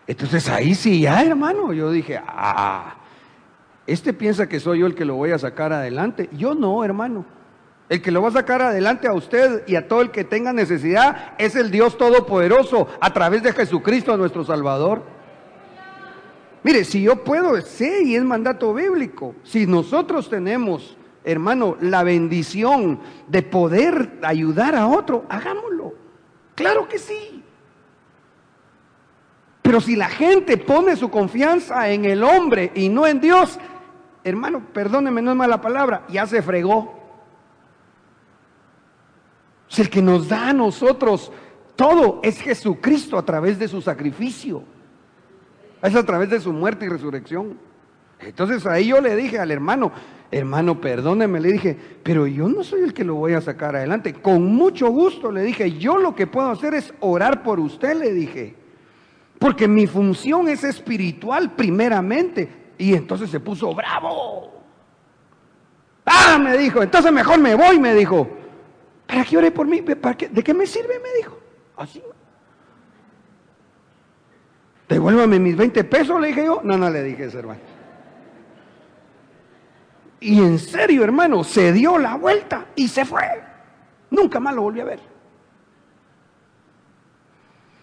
[0.08, 2.98] Entonces ahí sí, ya hermano, yo dije, ah,
[3.88, 6.30] este piensa que soy yo el que lo voy a sacar adelante.
[6.34, 7.26] Yo no, hermano.
[7.90, 10.54] El que lo va a sacar adelante a usted y a todo el que tenga
[10.54, 15.04] necesidad es el Dios Todopoderoso a través de Jesucristo nuestro Salvador.
[16.64, 19.36] Mire, si yo puedo, sé y es mandato bíblico.
[19.44, 25.94] Si nosotros tenemos, hermano, la bendición de poder ayudar a otro, hagámoslo.
[26.56, 27.44] Claro que sí.
[29.62, 33.60] Pero si la gente pone su confianza en el hombre y no en Dios,
[34.24, 37.02] hermano, perdóneme, no es mala palabra, ya se fregó.
[39.68, 41.32] Si el que nos da a nosotros
[41.76, 44.64] todo es Jesucristo a través de su sacrificio.
[45.84, 47.60] Es a través de su muerte y resurrección.
[48.20, 49.92] Entonces ahí yo le dije al hermano,
[50.32, 54.14] hermano, perdóneme, le dije, pero yo no soy el que lo voy a sacar adelante.
[54.14, 58.14] Con mucho gusto le dije, yo lo que puedo hacer es orar por usted, le
[58.14, 58.56] dije.
[59.40, 62.50] Porque mi función es espiritual primeramente.
[62.78, 64.54] Y entonces se puso bravo.
[66.06, 68.30] Ah, me dijo, entonces mejor me voy, me dijo.
[69.06, 69.82] ¿Para qué oré por mí?
[69.82, 70.98] ¿De qué me sirve?
[71.00, 71.38] Me dijo.
[71.76, 72.02] Así.
[74.88, 76.62] Devuélvame mis 20 pesos, le dije yo.
[76.64, 77.60] No, no le dije eso, hermano.
[80.20, 83.24] Y en serio, hermano, se dio la vuelta y se fue.
[84.10, 85.00] Nunca más lo volví a ver.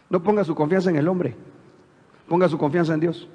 [0.09, 1.37] No ponga su confianza en el hombre,
[2.29, 3.29] ponga su confianza en Dios.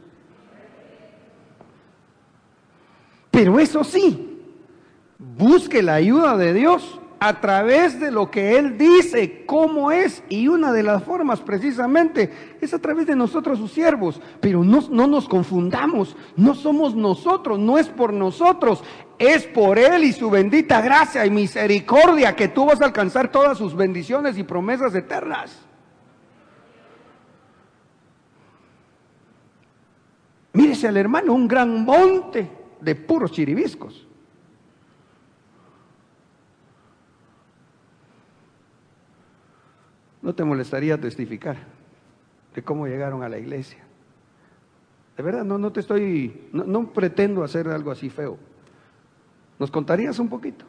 [3.32, 4.42] Pero eso sí,
[5.20, 10.48] busque la ayuda de Dios a través de lo que Él dice, cómo es, y
[10.48, 14.22] una de las formas precisamente es a través de nosotros sus siervos.
[14.40, 18.84] Pero no, no, nos confundamos, no somos nosotros, no es por nosotros,
[19.18, 23.58] es por Él y su bendita gracia y misericordia que tú vas a alcanzar todas
[23.58, 25.66] sus bendiciones y promesas eternas.
[30.54, 32.50] Mírese al hermano, un gran monte
[32.80, 34.05] de puros chiribiscos.
[40.26, 41.56] ¿No te molestaría testificar
[42.56, 43.84] de cómo llegaron a la iglesia?
[45.16, 48.40] De verdad, no, no te estoy, no, pretendo hacer algo así feo.
[49.60, 50.66] ¿Nos contarías un poquito?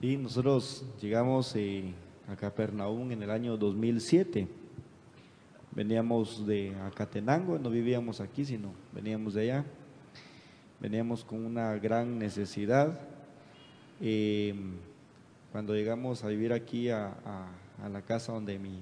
[0.00, 1.94] Sí, nosotros llegamos eh,
[2.28, 4.48] a Capernaum en el año 2007.
[5.70, 9.64] Veníamos de Acatenango, no vivíamos aquí, sino veníamos de allá
[10.80, 12.98] veníamos con una gran necesidad.
[14.00, 14.54] Eh,
[15.50, 17.14] cuando llegamos a vivir aquí a,
[17.90, 18.80] la casa donde mi,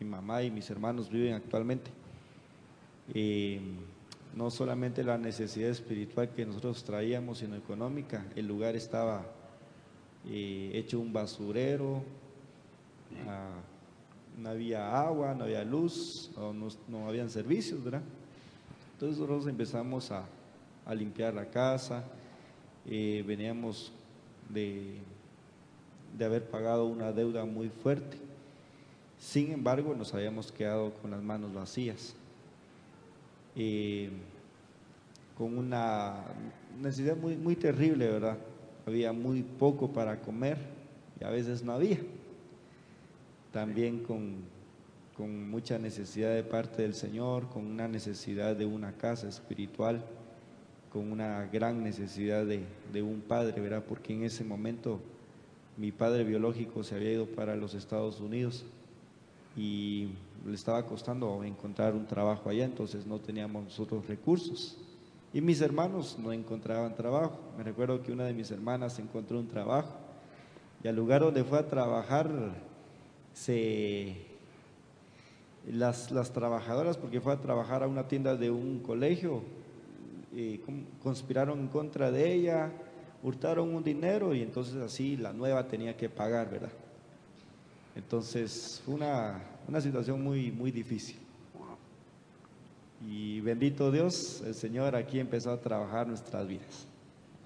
[0.00, 1.90] mamá y mis hermanos viven actualmente,
[3.14, 3.60] eh,
[4.34, 9.24] no solamente la necesidad espiritual que nosotros traíamos, sino económica, el lugar estaba
[10.28, 12.02] eh, hecho un basurero,
[13.26, 13.54] ah,
[14.36, 18.02] no había agua, no había luz, no, no habían servicios, ¿verdad?
[18.92, 20.26] Entonces nosotros empezamos a,
[20.86, 22.04] a limpiar la casa,
[22.86, 23.92] eh, veníamos
[24.48, 24.98] de,
[26.16, 28.16] de haber pagado una deuda muy fuerte.
[29.18, 32.14] Sin embargo, nos habíamos quedado con las manos vacías,
[33.56, 34.10] eh,
[35.36, 36.22] con una
[36.80, 38.38] necesidad muy, muy terrible, ¿verdad?
[38.86, 40.58] Había muy poco para comer
[41.20, 41.98] y a veces no había.
[43.52, 44.36] También con,
[45.16, 50.04] con mucha necesidad de parte del Señor, con una necesidad de una casa espiritual
[50.92, 53.84] con una gran necesidad de, un padre, ¿verdad?
[53.86, 55.00] Porque en ese momento
[55.76, 58.64] mi padre biológico se había ido para los Estados Unidos
[59.56, 60.08] y
[60.46, 64.78] le estaba costando encontrar un trabajo allá, entonces no teníamos nosotros recursos.
[65.32, 67.38] Y mis hermanos no encontraban trabajo.
[67.58, 69.94] Me recuerdo que una de mis hermanas encontró un trabajo
[70.82, 72.30] y al lugar donde fue a trabajar
[73.34, 74.16] se
[75.66, 79.42] las, las trabajadoras, porque fue a trabajar a una tienda de un colegio,
[81.02, 82.72] conspiraron en contra de ella,
[83.22, 86.72] hurtaron un dinero y entonces así la nueva tenía que pagar, ¿verdad?
[87.94, 91.16] Entonces fue una, una situación muy, muy difícil.
[93.08, 96.86] Y bendito Dios, el Señor aquí empezó a trabajar nuestras vidas.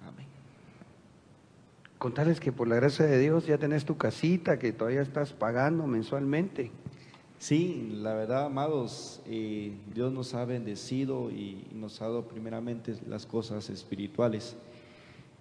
[0.06, 0.26] Amén.
[1.98, 5.86] Contarles que por la gracia de Dios ya tenés tu casita que todavía estás pagando
[5.86, 6.70] mensualmente.
[7.40, 13.24] Sí, la verdad, amados, eh, Dios nos ha bendecido y nos ha dado primeramente las
[13.24, 14.56] cosas espirituales.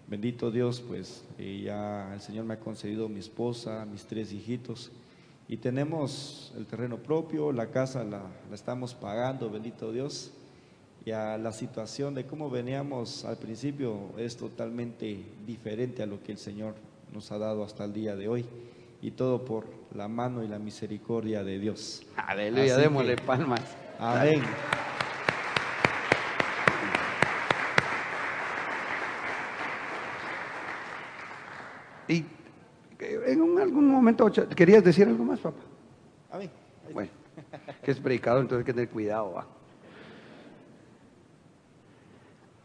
[0.07, 4.91] Bendito Dios, pues eh, ya el Señor me ha concedido mi esposa, mis tres hijitos
[5.49, 8.21] y tenemos el terreno propio, la casa la,
[8.53, 10.31] estamos pagando, bendito Dios.
[11.05, 16.37] Ya la situación de cómo veníamos al principio es totalmente diferente a lo que el
[16.37, 16.75] Señor
[17.13, 18.45] nos ha dado hasta el día de hoy.
[19.01, 22.03] Y todo por la mano y la misericordia de Dios.
[22.17, 23.61] Aleluya, Así démosle que- palmas.
[23.97, 24.41] Amén.
[32.07, 32.25] Y
[32.99, 35.57] eh, en un- algún momento, ¿querías decir algo más, papá?
[36.31, 36.49] Amén.
[36.93, 37.09] Bueno,
[37.83, 39.33] que es predicador, entonces hay que tener cuidado.
[39.33, 39.45] ¿va?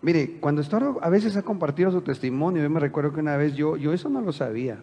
[0.02, 3.54] Mire, cuando Estoro a veces ha compartido su testimonio, yo me recuerdo que una vez
[3.54, 4.80] yo, yo eso no lo sabía.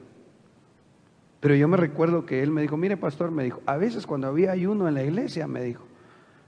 [1.41, 4.27] Pero yo me recuerdo que él me dijo, mire pastor, me dijo, a veces cuando
[4.27, 5.83] había ayuno en la iglesia, me dijo,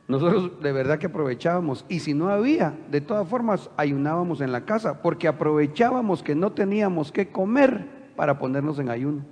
[0.08, 1.84] nosotros de verdad que aprovechábamos.
[1.90, 6.52] Y si no había, de todas formas, ayunábamos en la casa, porque aprovechábamos que no
[6.52, 9.26] teníamos que comer para ponernos en ayuno.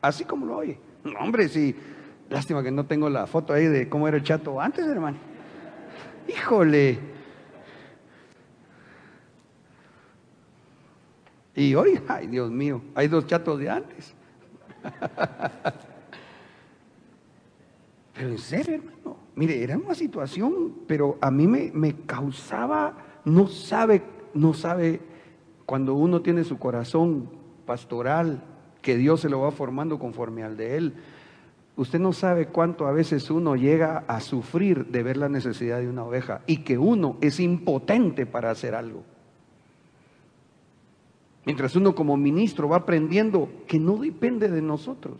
[0.00, 0.78] Así como lo oye.
[1.02, 1.74] No, hombre, sí.
[2.30, 5.16] Lástima que no tengo la foto ahí de cómo era el chato antes, hermano.
[6.28, 7.11] Híjole.
[11.54, 14.14] Y hoy, ay Dios mío, hay dos chatos de antes.
[18.14, 22.94] Pero en serio, hermano, mire, era una situación, pero a mí me, me causaba,
[23.24, 24.02] no sabe,
[24.34, 25.00] no sabe,
[25.64, 27.30] cuando uno tiene su corazón
[27.64, 28.44] pastoral,
[28.82, 30.94] que Dios se lo va formando conforme al de él,
[31.76, 35.88] usted no sabe cuánto a veces uno llega a sufrir de ver la necesidad de
[35.88, 39.04] una oveja y que uno es impotente para hacer algo.
[41.44, 45.18] Mientras uno como ministro va aprendiendo que no depende de nosotros.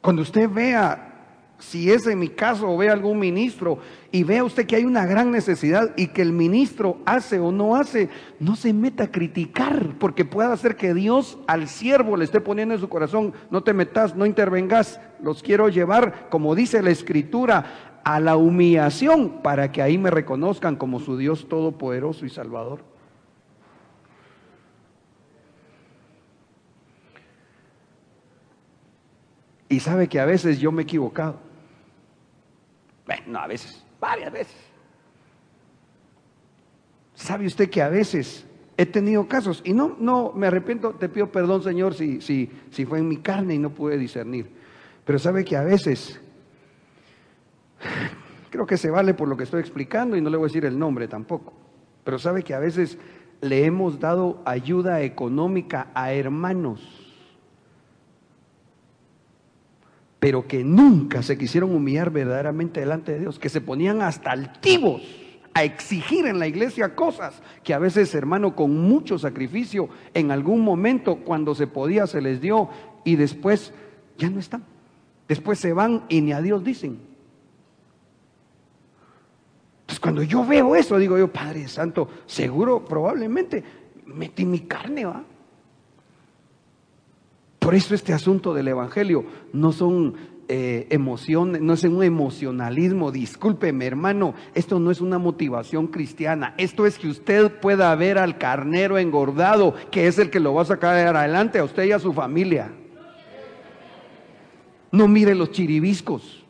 [0.00, 1.10] Cuando usted vea,
[1.58, 3.78] si es en mi caso o ve algún ministro
[4.10, 7.76] y vea usted que hay una gran necesidad y que el ministro hace o no
[7.76, 12.40] hace, no se meta a criticar porque puede hacer que Dios al siervo le esté
[12.40, 16.90] poniendo en su corazón, no te metas, no intervengas, los quiero llevar, como dice la
[16.90, 22.89] escritura, a la humillación para que ahí me reconozcan como su Dios todopoderoso y salvador.
[29.70, 31.38] Y sabe que a veces yo me he equivocado.
[33.06, 34.56] Bueno, no, a veces, varias veces.
[37.14, 38.44] ¿Sabe usted que a veces
[38.76, 39.62] he tenido casos?
[39.64, 43.18] Y no, no, me arrepiento, te pido perdón, Señor, si, si, si fue en mi
[43.18, 44.50] carne y no pude discernir.
[45.04, 46.20] Pero sabe que a veces,
[48.50, 50.64] creo que se vale por lo que estoy explicando y no le voy a decir
[50.64, 51.52] el nombre tampoco.
[52.02, 52.98] Pero sabe que a veces
[53.40, 56.99] le hemos dado ayuda económica a hermanos
[60.20, 65.02] pero que nunca se quisieron humillar verdaderamente delante de Dios, que se ponían hasta altivos
[65.54, 70.60] a exigir en la iglesia cosas que a veces, hermano, con mucho sacrificio, en algún
[70.60, 72.68] momento cuando se podía se les dio
[73.02, 73.72] y después
[74.18, 74.62] ya no están.
[75.26, 76.98] Después se van y ni a Dios dicen.
[79.80, 83.64] Entonces cuando yo veo eso, digo yo, Padre Santo, seguro, probablemente
[84.04, 85.24] metí mi carne, ¿va?
[87.60, 90.16] Por eso este asunto del Evangelio no son
[90.48, 96.86] eh, emociones, no es un emocionalismo, discúlpeme hermano, esto no es una motivación cristiana, esto
[96.86, 100.64] es que usted pueda ver al carnero engordado, que es el que lo va a
[100.64, 102.72] sacar adelante a usted y a su familia.
[104.90, 106.44] No mire los chiribiscos,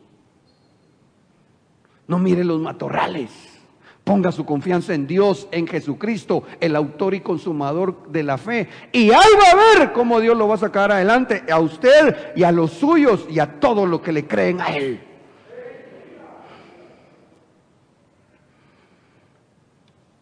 [2.07, 3.50] no mire los matorrales.
[4.11, 8.67] Ponga su confianza en Dios, en Jesucristo, el autor y consumador de la fe.
[8.91, 12.43] Y ahí va a ver cómo Dios lo va a sacar adelante a usted y
[12.43, 14.99] a los suyos y a todos los que le creen a Él.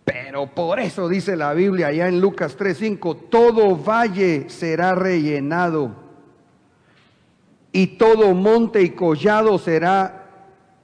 [0.05, 5.95] Pero por eso dice la Biblia allá en Lucas 3:5, todo valle será rellenado
[7.71, 10.19] y todo monte y collado será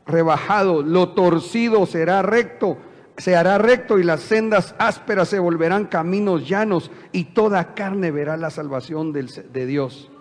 [0.08, 2.78] rebajado, lo torcido será recto,
[3.18, 8.38] se hará recto y las sendas ásperas se volverán caminos llanos y toda carne verá
[8.38, 10.11] la salvación de Dios.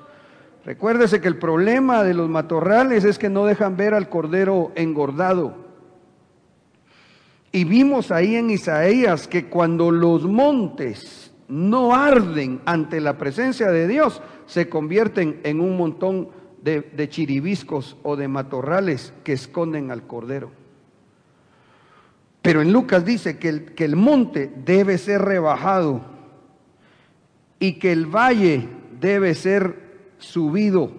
[0.65, 5.65] Recuérdese que el problema de los matorrales es que no dejan ver al cordero engordado.
[7.53, 13.87] Y vimos ahí en Isaías que cuando los montes no arden ante la presencia de
[13.87, 16.31] Dios, se convierten en un montón
[16.63, 20.64] de, de chiribiscos o de matorrales que esconden al cordero.
[22.45, 26.03] Pero en Lucas dice que el, que el monte debe ser rebajado
[27.59, 28.69] y que el valle
[29.01, 30.93] debe ser subido.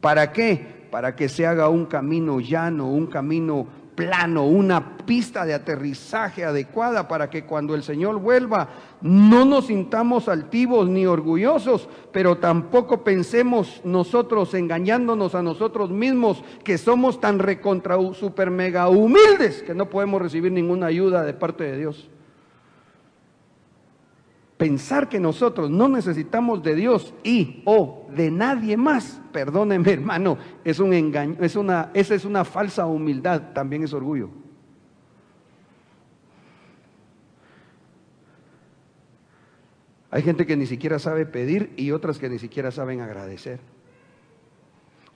[0.00, 0.86] ¿Para qué?
[0.90, 3.66] Para que se haga un camino llano, un camino
[4.00, 8.68] plano, una pista de aterrizaje adecuada para que cuando el Señor vuelva
[9.02, 16.78] no nos sintamos altivos ni orgullosos, pero tampoco pensemos nosotros engañándonos a nosotros mismos que
[16.78, 21.76] somos tan recontra super mega humildes que no podemos recibir ninguna ayuda de parte de
[21.76, 22.08] Dios.
[24.60, 30.78] Pensar que nosotros no necesitamos de Dios y o de nadie más, perdóneme hermano, es
[30.80, 34.28] un engaño, es una, esa es una falsa humildad, también es orgullo.
[40.10, 43.60] Hay gente que ni siquiera sabe pedir y otras que ni siquiera saben agradecer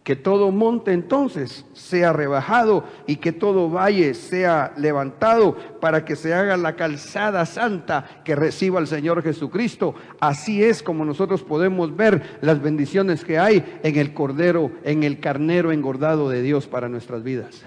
[0.05, 6.35] que todo monte entonces sea rebajado y que todo valle sea levantado para que se
[6.35, 9.95] haga la calzada santa que reciba el Señor Jesucristo.
[10.21, 15.21] Así es como nosotros podemos ver las bendiciones que hay en el cordero, en el
[15.21, 17.65] carnero engordado de Dios para nuestras vidas.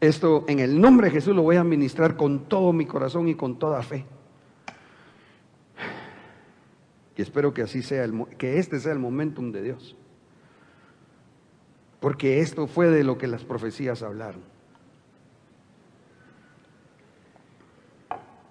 [0.00, 3.34] Esto en el nombre de Jesús lo voy a administrar con todo mi corazón y
[3.34, 4.04] con toda fe.
[7.16, 9.96] Y espero que así sea, el, que este sea el momentum de Dios.
[12.00, 14.42] Porque esto fue de lo que las profecías hablaron.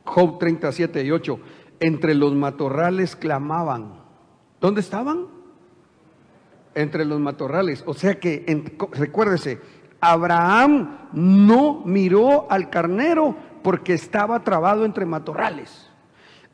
[0.05, 1.39] Job 37 y 8.
[1.79, 4.01] Entre los matorrales clamaban.
[4.61, 5.27] ¿Dónde estaban?
[6.73, 7.83] Entre los matorrales.
[7.85, 8.45] O sea que,
[8.93, 9.59] recuérdese,
[9.99, 15.89] Abraham no miró al carnero porque estaba trabado entre matorrales.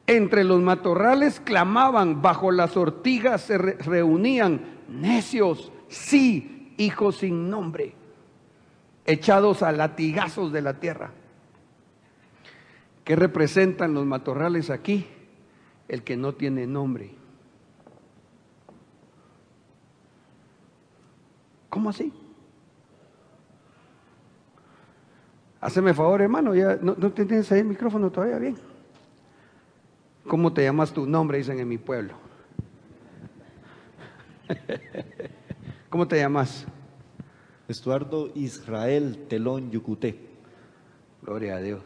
[0.10, 7.94] Entre los matorrales clamaban, bajo las ortigas se reunían, necios, sí, hijos sin nombre,
[9.06, 11.12] echados a latigazos de la tierra.
[13.04, 15.06] ¿Qué representan los matorrales aquí?
[15.88, 17.12] El que no tiene nombre.
[21.70, 22.12] ¿Cómo así?
[25.62, 28.69] Haceme favor, hermano, ya no, no tienes ahí el micrófono todavía bien.
[30.30, 31.40] ¿Cómo te llamas tu nombre?
[31.40, 32.14] Dicen en mi pueblo.
[35.90, 36.68] ¿Cómo te llamas?
[37.68, 40.20] Estuardo Israel Telón Yucuté.
[41.24, 41.82] Gloria a Dios.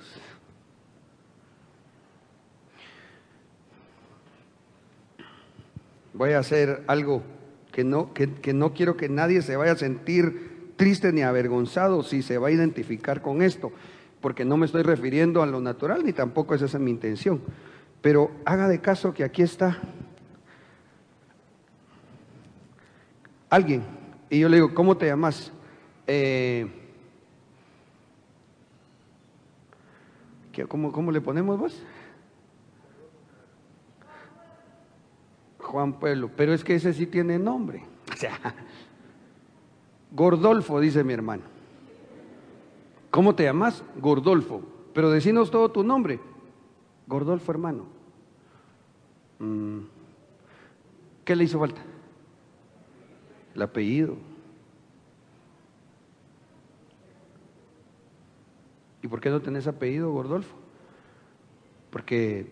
[6.14, 7.24] Voy a hacer algo
[7.72, 12.04] que no, que, que no quiero que nadie se vaya a sentir triste ni avergonzado
[12.04, 13.72] si se va a identificar con esto,
[14.20, 17.40] porque no me estoy refiriendo a lo natural ni tampoco esa es mi intención.
[18.04, 19.80] Pero haga de caso que aquí está
[23.50, 23.82] alguien.
[24.30, 25.54] Y yo le digo, ¿cómo te llamas?
[26.06, 26.68] Eh,
[30.68, 31.82] ¿cómo, ¿Cómo le ponemos vos?
[35.60, 36.30] Juan Pueblo.
[36.36, 37.86] Pero es que ese sí tiene nombre.
[38.14, 38.38] O sea,
[40.12, 41.44] Gordolfo, dice mi hermano.
[43.10, 43.84] ¿Cómo te llamas?
[44.00, 44.62] Gordolfo.
[44.94, 46.20] Pero decinos todo tu nombre.
[47.08, 47.86] Gordolfo, hermano.
[49.40, 49.80] Mm.
[51.26, 51.82] ¿Qué le hizo falta?
[53.56, 54.18] El apellido.
[59.02, 60.56] ¿Y por qué no tenés apellido, Gordolfo?
[61.92, 62.48] Porque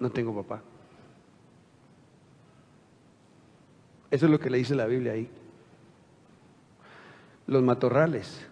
[0.00, 0.62] no tengo papá.
[4.10, 5.30] Eso es lo que le dice la Biblia ahí.
[7.46, 8.46] Los matorrales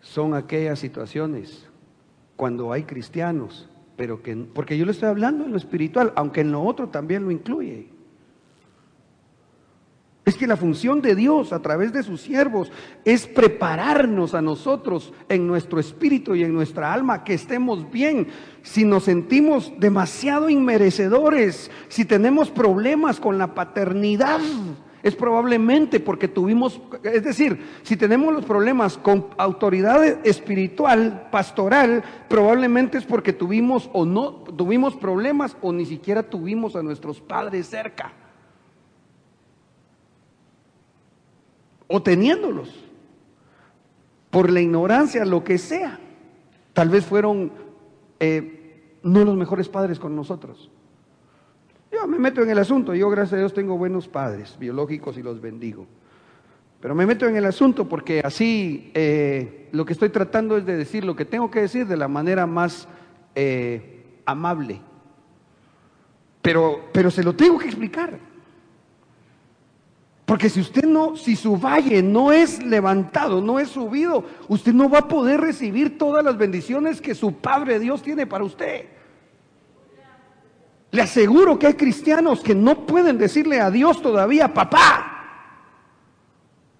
[0.00, 1.65] son aquellas situaciones
[2.36, 6.52] cuando hay cristianos pero que, porque yo le estoy hablando en lo espiritual, aunque en
[6.52, 7.88] lo otro también lo incluye.
[10.24, 12.72] Es que la función de Dios a través de sus siervos
[13.04, 18.26] es prepararnos a nosotros en nuestro espíritu y en nuestra alma que estemos bien.
[18.62, 24.40] Si nos sentimos demasiado inmerecedores, si tenemos problemas con la paternidad,
[25.06, 32.98] es probablemente porque tuvimos, es decir, si tenemos los problemas con autoridad espiritual, pastoral, probablemente
[32.98, 38.14] es porque tuvimos o no tuvimos problemas o ni siquiera tuvimos a nuestros padres cerca.
[41.86, 42.74] O teniéndolos,
[44.28, 46.00] por la ignorancia, lo que sea.
[46.72, 47.52] Tal vez fueron
[48.18, 50.68] eh, no los mejores padres con nosotros.
[51.92, 55.22] Yo me meto en el asunto, yo gracias a Dios tengo buenos padres biológicos y
[55.22, 55.86] los bendigo.
[56.80, 60.76] Pero me meto en el asunto porque así eh, lo que estoy tratando es de
[60.76, 62.86] decir lo que tengo que decir de la manera más
[63.34, 64.80] eh, amable.
[66.42, 68.18] Pero, pero se lo tengo que explicar.
[70.26, 74.90] Porque si usted no, si su valle no es levantado, no es subido, usted no
[74.90, 78.86] va a poder recibir todas las bendiciones que su Padre Dios tiene para usted.
[80.90, 85.16] Le aseguro que hay cristianos que no pueden decirle a Dios todavía, papá.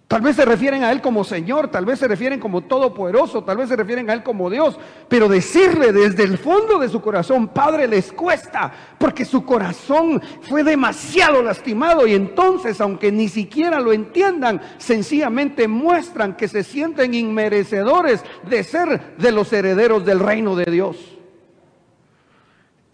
[0.09, 3.57] Tal vez se refieren a Él como Señor, tal vez se refieren como Todopoderoso, tal
[3.57, 4.79] vez se refieren a Él como Dios,
[5.09, 10.63] pero decirle desde el fondo de su corazón, Padre, les cuesta, porque su corazón fue
[10.63, 18.25] demasiado lastimado y entonces, aunque ni siquiera lo entiendan, sencillamente muestran que se sienten inmerecedores
[18.49, 21.16] de ser de los herederos del reino de Dios.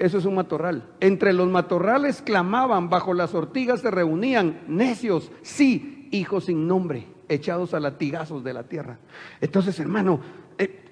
[0.03, 0.83] Eso es un matorral.
[0.99, 7.73] Entre los matorrales clamaban, bajo las ortigas se reunían necios, sí, hijos sin nombre, echados
[7.73, 8.99] a latigazos de la tierra.
[9.41, 10.19] Entonces, hermano,
[10.59, 10.83] eh,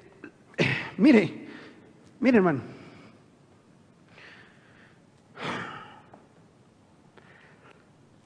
[0.57, 0.65] eh,
[0.97, 1.49] mire,
[2.21, 2.61] mire, hermano.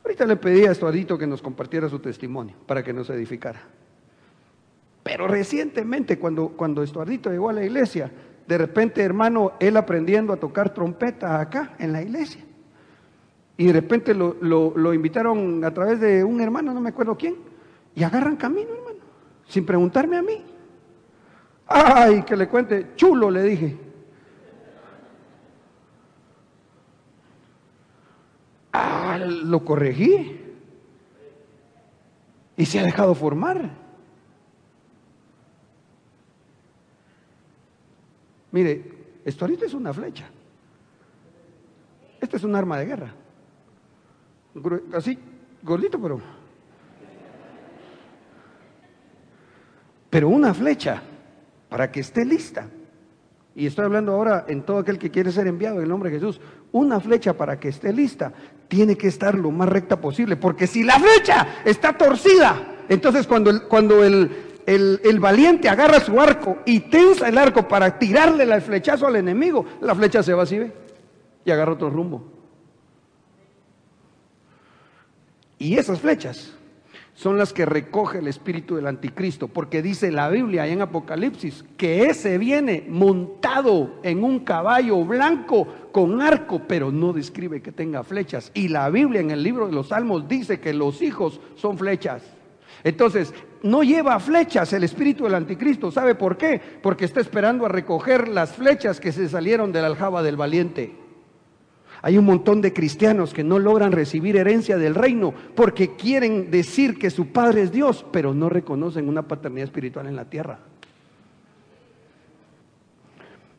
[0.05, 3.62] Ahorita le pedí a Estuardito que nos compartiera su testimonio para que nos edificara.
[5.03, 8.12] Pero recientemente, cuando, cuando Estuardito llegó a la iglesia,
[8.47, 12.45] de repente, hermano, él aprendiendo a tocar trompeta acá en la iglesia.
[13.57, 17.36] Y de repente lo, invitaron a través de un hermano, no me acuerdo quién,
[17.95, 18.99] y agarran camino, hermano,
[19.47, 20.45] sin preguntarme a mí.
[21.66, 23.78] Ay, que le cuente, chulo, le dije.
[28.72, 30.40] Ah, lo corregí.
[32.57, 33.84] Y se ha dejado formar.
[38.55, 38.83] Mire,
[39.27, 40.25] esto ahorita es una flecha.
[42.21, 43.15] Este es un arma de guerra
[44.95, 45.19] así,
[45.63, 46.21] gordito, pero...
[50.11, 51.03] Pero una flecha
[51.69, 52.69] para que esté lista.
[53.57, 56.19] Y estoy hablando ahora en todo aquel que quiere ser enviado en el nombre de
[56.19, 56.41] Jesús.
[56.71, 58.33] Una flecha para que esté lista
[58.69, 60.37] tiene que estar lo más recta posible.
[60.37, 66.59] Porque si la flecha está torcida, entonces cuando cuando el, el, valiente agarra su arco
[66.65, 70.59] y tensa el arco para tirarle el flechazo al enemigo, la flecha se va así,
[70.59, 70.73] ¿ve?
[71.45, 72.25] Y agarra otro rumbo.
[75.59, 76.53] Y esas flechas
[77.15, 82.07] son las que recoge el espíritu del anticristo, porque dice la Biblia en Apocalipsis que
[82.07, 88.51] ese viene montado en un caballo blanco con arco, pero no describe que tenga flechas.
[88.53, 92.23] Y la Biblia en el libro de los Salmos dice que los hijos son flechas.
[92.83, 93.33] Entonces,
[93.65, 95.91] no lleva flechas el espíritu del anticristo.
[95.91, 96.61] ¿Sabe por qué?
[96.83, 100.95] Porque está esperando a recoger las flechas que se salieron de la aljaba del valiente.
[102.03, 106.99] Hay un montón de cristianos que no logran recibir herencia del reino porque quieren decir
[106.99, 110.59] que su Padre es Dios, pero no reconocen una paternidad espiritual en la tierra.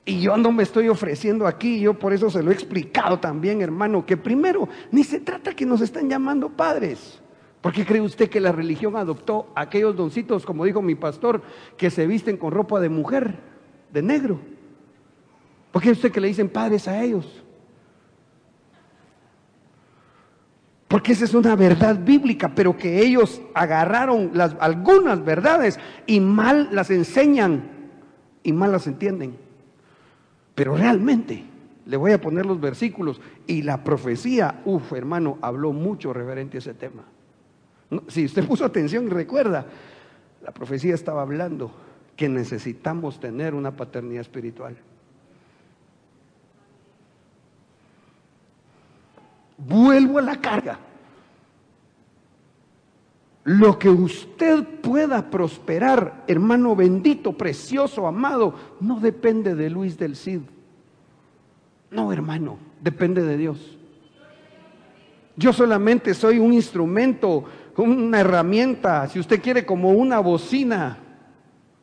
[0.06, 3.64] Y yo no me estoy ofreciendo aquí, yo por eso se lo he explicado también,
[3.64, 7.20] hermano, que primero, ni se trata que nos estén llamando padres.
[7.66, 11.42] ¿Por qué cree usted que la religión adoptó a aquellos doncitos, como dijo mi pastor,
[11.78, 13.40] que se visten con ropa de mujer,
[13.92, 14.40] de negro?
[15.72, 17.44] ¿Por qué usted que le dicen padres a ellos?
[20.88, 26.92] Porque esa es una verdad bíblica, pero que ellos agarraron algunas verdades y mal las
[26.92, 27.68] enseñan
[28.44, 29.38] y mal las entienden.
[30.54, 31.44] Pero realmente,
[31.88, 36.60] le voy a poner los versículos y la profecía, uff, hermano, habló mucho referente a
[36.60, 37.06] ese tema.
[38.08, 39.66] Si usted puso atención y recuerda,
[40.44, 41.72] la profecía estaba hablando
[42.16, 44.78] que necesitamos tener una paternidad espiritual.
[49.58, 50.80] vuelvo a la carga.
[53.44, 60.42] Lo que usted pueda prosperar, hermano bendito, precioso, amado, no depende de Luis del Cid.
[61.92, 63.78] No, hermano, depende de Dios.
[65.36, 67.46] Yo solamente soy un instrumento,
[67.78, 70.98] una herramienta, si usted quiere, como una bocina,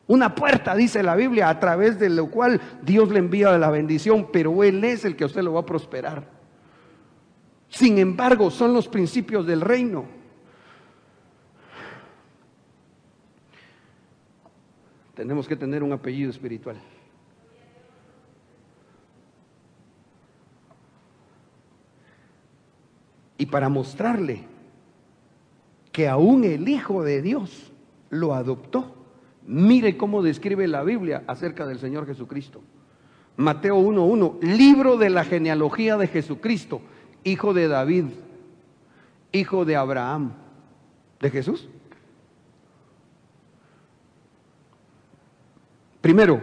[0.07, 4.27] una puerta, dice la Biblia, a través de lo cual Dios le envía la bendición,
[4.31, 6.27] pero Él es el que a usted lo va a prosperar.
[7.69, 10.05] Sin embargo, son los principios del reino.
[15.15, 16.77] Tenemos que tener un apellido espiritual.
[23.37, 24.52] Y para mostrarle
[25.93, 27.71] que aún el Hijo de Dios
[28.09, 28.93] lo adoptó,
[29.47, 32.61] mire cómo describe la Biblia acerca del Señor Jesucristo.
[33.37, 36.81] Mateo 1.1, libro de la genealogía de Jesucristo
[37.23, 38.05] hijo de David,
[39.31, 40.33] hijo de Abraham,
[41.19, 41.67] de Jesús.
[46.01, 46.41] Primero,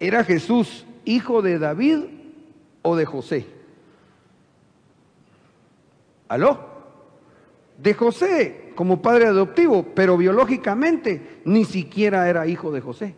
[0.00, 2.04] ¿era Jesús hijo de David
[2.82, 3.46] o de José?
[6.28, 6.67] ¿Aló?
[7.78, 13.14] De José como padre adoptivo, pero biológicamente ni siquiera era hijo de José.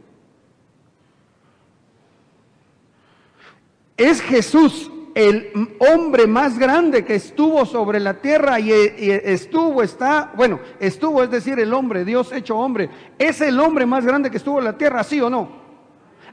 [3.97, 10.61] ¿Es Jesús el hombre más grande que estuvo sobre la tierra y, estuvo, está, bueno,
[10.79, 12.89] estuvo, es decir, el hombre, Dios hecho hombre,
[13.19, 15.61] es el hombre más grande que estuvo en la tierra, sí o no.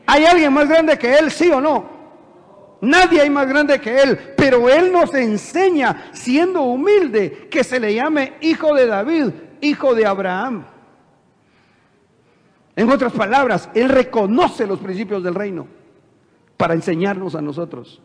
[0.05, 1.96] ¿Hay alguien más grande que él, sí o no?
[2.82, 7.93] Nadie hay más grande que Él, pero Él nos enseña, siendo humilde, que se le
[7.93, 9.30] llame hijo de David,
[9.61, 10.65] hijo de Abraham.
[12.75, 15.67] En otras palabras, Él reconoce los principios del reino
[16.57, 18.01] para enseñarnos a nosotros.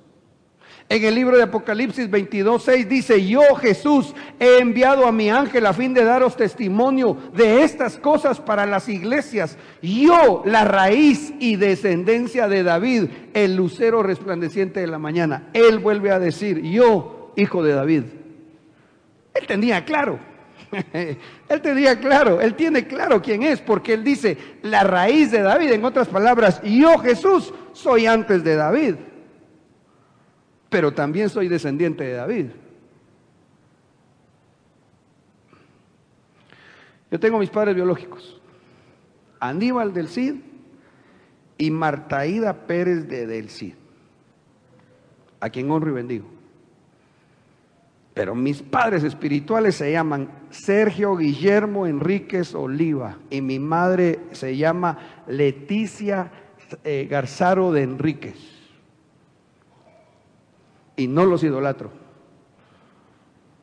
[0.93, 5.65] En el libro de Apocalipsis 22, 6 dice, yo Jesús he enviado a mi ángel
[5.65, 9.57] a fin de daros testimonio de estas cosas para las iglesias.
[9.81, 15.49] Yo, la raíz y descendencia de David, el lucero resplandeciente de la mañana.
[15.55, 18.03] Él vuelve a decir, yo, hijo de David.
[19.33, 20.19] Él tenía claro.
[20.93, 25.73] él tenía claro, él tiene claro quién es, porque él dice, la raíz de David,
[25.73, 28.97] en otras palabras, yo Jesús soy antes de David
[30.73, 32.47] pero también soy descendiente de David.
[37.11, 38.41] Yo tengo mis padres biológicos,
[39.39, 40.37] Aníbal del Cid
[41.59, 43.75] y Martaída Pérez de del Cid,
[45.41, 46.27] a quien honro y bendigo.
[48.15, 55.23] Pero mis padres espirituales se llaman Sergio Guillermo Enríquez Oliva y mi madre se llama
[55.27, 56.33] Leticia
[56.83, 58.52] eh, Garzaro de Enríquez
[60.97, 61.91] y no los idolatro.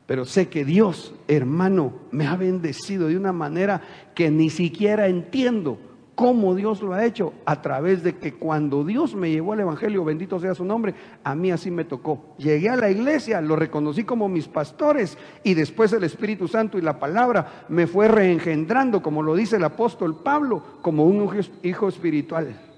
[0.06, 3.80] Pero sé que Dios, hermano, me ha bendecido de una manera
[4.14, 5.78] que ni siquiera entiendo
[6.16, 10.04] cómo Dios lo ha hecho a través de que cuando Dios me llevó al Evangelio,
[10.04, 12.34] bendito sea su nombre, a mí así me tocó.
[12.36, 16.82] Llegué a la iglesia, lo reconocí como mis pastores y después el Espíritu Santo y
[16.82, 21.30] la palabra me fue reengendrando, como lo dice el apóstol Pablo, como un
[21.62, 22.69] hijo espiritual.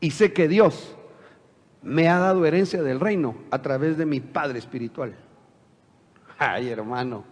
[0.00, 0.96] Y sé que Dios
[1.82, 5.14] me ha dado herencia del reino a través de mi Padre espiritual.
[6.38, 7.24] Ay, hermano.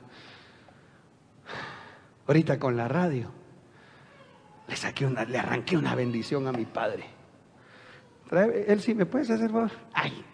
[2.27, 3.31] Ahorita con la radio
[4.67, 7.05] le saqué una, le arranqué una bendición a mi padre.
[8.67, 9.71] él sí me puedes hacer favor.
[9.93, 10.25] Ay,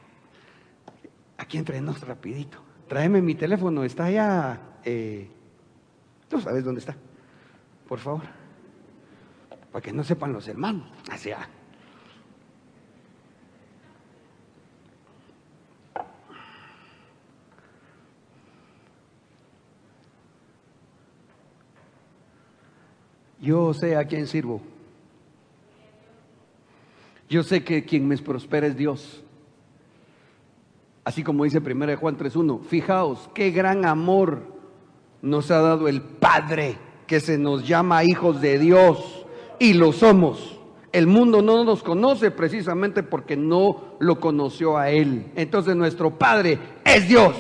[1.37, 2.59] aquí entrenos rapidito.
[2.87, 4.61] Tráeme mi teléfono, está allá.
[4.85, 5.29] Eh,
[6.29, 6.95] Tú sabes dónde está.
[7.89, 8.23] Por favor.
[9.73, 10.89] Para que no sepan los hermanos.
[11.11, 11.39] Hacia.
[23.41, 24.61] Yo sé a quién sirvo.
[27.29, 29.23] Yo sé que quien me prospera es Dios.
[31.05, 34.43] Así como dice 1 Juan 3.1, fijaos qué gran amor
[35.23, 36.77] nos ha dado el Padre
[37.07, 39.27] que se nos llama hijos de Dios
[39.59, 40.59] y lo somos.
[40.93, 45.31] El mundo no nos conoce precisamente porque no lo conoció a Él.
[45.37, 47.37] Entonces nuestro Padre es Dios.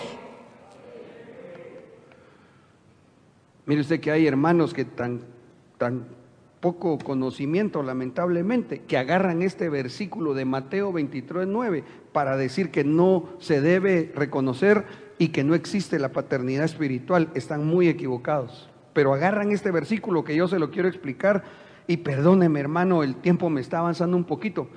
[3.66, 5.20] Mire usted que hay hermanos que tan
[5.80, 6.04] tan
[6.60, 13.30] poco conocimiento, lamentablemente, que agarran este versículo de Mateo 23, 9 para decir que no
[13.38, 14.84] se debe reconocer
[15.16, 17.30] y que no existe la paternidad espiritual.
[17.34, 18.68] Están muy equivocados.
[18.92, 21.44] Pero agarran este versículo que yo se lo quiero explicar
[21.86, 24.68] y perdóneme hermano, el tiempo me está avanzando un poquito.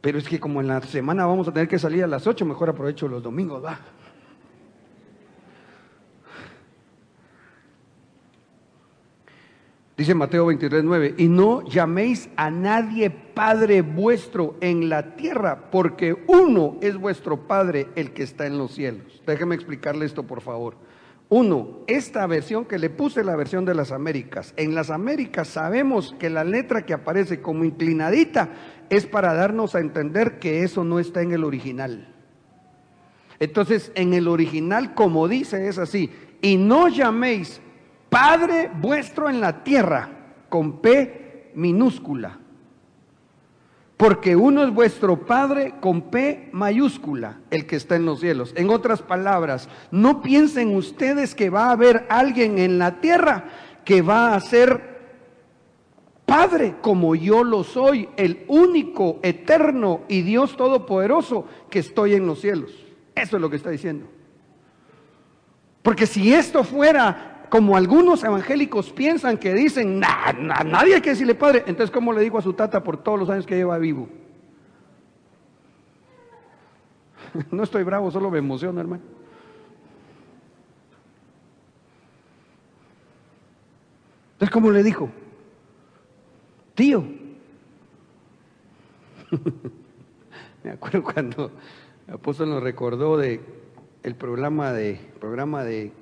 [0.00, 2.46] Pero es que como en la semana vamos a tener que salir a las 8,
[2.46, 3.80] mejor aprovecho los domingos, va.
[9.98, 16.16] Dice Mateo 23, 9, y no llaméis a nadie Padre vuestro en la tierra, porque
[16.28, 19.20] uno es vuestro Padre, el que está en los cielos.
[19.26, 20.76] Déjeme explicarle esto, por favor.
[21.28, 24.54] Uno, esta versión que le puse, la versión de las Américas.
[24.56, 28.50] En las Américas sabemos que la letra que aparece como inclinadita
[28.90, 32.14] es para darnos a entender que eso no está en el original.
[33.40, 36.08] Entonces, en el original, como dice, es así.
[36.40, 37.60] Y no llaméis
[38.08, 40.08] Padre vuestro en la tierra,
[40.48, 42.38] con P minúscula.
[43.96, 48.52] Porque uno es vuestro Padre con P mayúscula, el que está en los cielos.
[48.56, 53.44] En otras palabras, no piensen ustedes que va a haber alguien en la tierra
[53.84, 54.98] que va a ser
[56.24, 62.42] Padre como yo lo soy, el único, eterno y Dios todopoderoso que estoy en los
[62.42, 62.70] cielos.
[63.14, 64.06] Eso es lo que está diciendo.
[65.82, 71.64] Porque si esto fuera como algunos evangélicos piensan que dicen, nadie hay que decirle padre,
[71.66, 74.08] entonces ¿cómo le digo a su tata por todos los años que lleva vivo?
[77.50, 79.02] No estoy bravo, solo me emociona, hermano.
[84.32, 85.10] Entonces, ¿cómo le dijo?
[86.74, 87.04] Tío,
[90.64, 91.50] Me acuerdo cuando
[92.06, 93.40] el apóstol nos recordó de
[94.02, 95.92] el programa de programa de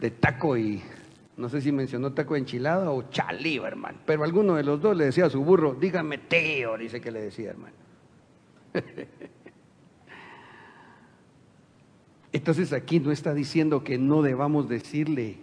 [0.00, 0.82] de taco y
[1.36, 3.98] no sé si mencionó taco enchilada o chaliva, hermano.
[4.04, 7.22] Pero alguno de los dos le decía a su burro, dígame teo, dice que le
[7.22, 7.74] decía, hermano.
[12.32, 15.38] Entonces aquí no está diciendo que no debamos decirle,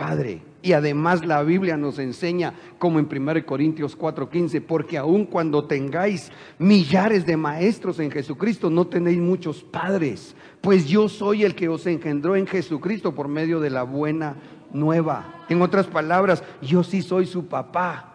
[0.00, 0.40] Padre.
[0.62, 6.32] Y además la Biblia nos enseña, como en 1 Corintios 4:15, porque aun cuando tengáis
[6.58, 11.86] millares de maestros en Jesucristo, no tenéis muchos padres, pues yo soy el que os
[11.86, 14.36] engendró en Jesucristo por medio de la buena
[14.72, 15.44] nueva.
[15.50, 18.09] En otras palabras, yo sí soy su papá.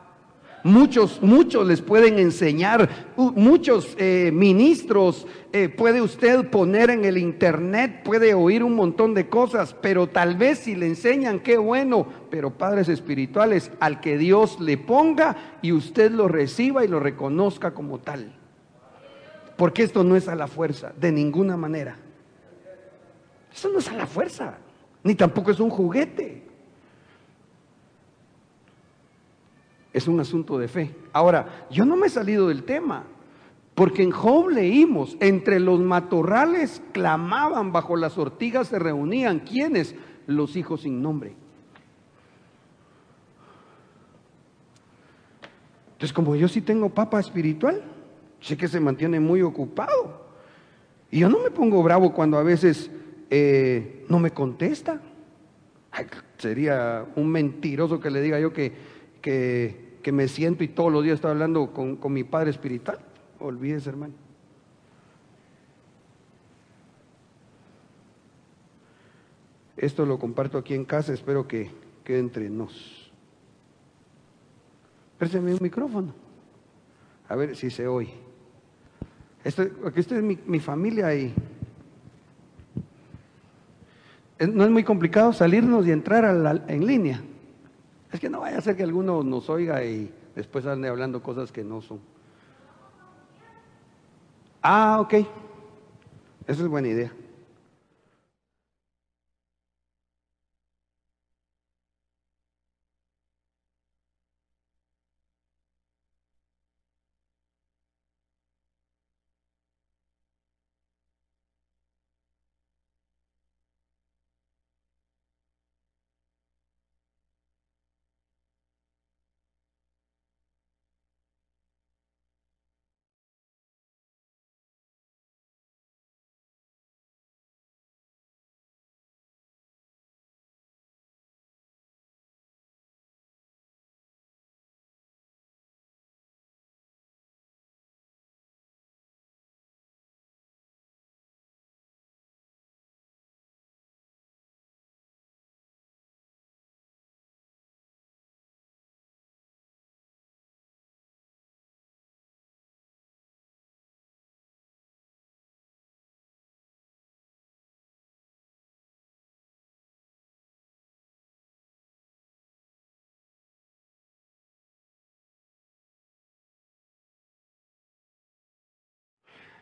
[0.66, 8.01] Muchos, muchos les pueden enseñar, muchos eh, ministros eh, puede usted poner en el internet,
[8.03, 12.57] puede oír un montón de cosas, pero tal vez si le enseñan, qué bueno, pero
[12.57, 17.99] padres espirituales, al que Dios le ponga y usted lo reciba y lo reconozca como
[17.99, 18.36] tal.
[19.57, 21.95] Porque esto no es a la fuerza, de ninguna manera.
[23.53, 24.57] Eso no es a la fuerza,
[25.03, 26.45] ni tampoco es un juguete.
[29.96, 30.93] Es un asunto de fe.
[31.14, 33.06] Ahora, yo no me he salido del tema,
[33.76, 39.96] porque en Job leímos, entre los matorrales clamaban, bajo las ortigas se reunían, ¿quiénes?
[40.28, 41.34] Los hijos sin nombre.
[45.93, 47.82] Entonces, como yo sí tengo papa espiritual,
[48.41, 50.26] sé que se mantiene muy ocupado.
[51.10, 52.91] Y yo no me pongo bravo cuando a veces
[53.30, 55.00] eh, no me contesta.
[56.38, 58.74] sería un mentiroso que le diga yo que,
[59.22, 62.99] que que me siento y todos los días estoy hablando con, mi Padre Espiritual.
[63.39, 64.14] Olvídese, hermano.
[69.76, 71.72] Esto lo comparto aquí en casa, espero que
[72.03, 73.12] quede entre nos.
[75.18, 76.14] Préstame un micrófono.
[77.28, 78.14] A ver si se oye.
[79.43, 81.34] Esto, aquí esta es mi, familia y
[84.53, 87.24] no es muy complicado salirnos y entrar en línea.
[88.16, 91.51] Es que no vaya a ser que alguno nos oiga y después ande hablando cosas
[91.51, 91.99] que no son.
[94.61, 95.13] Ah, ok.
[96.47, 97.11] Esa es buena idea.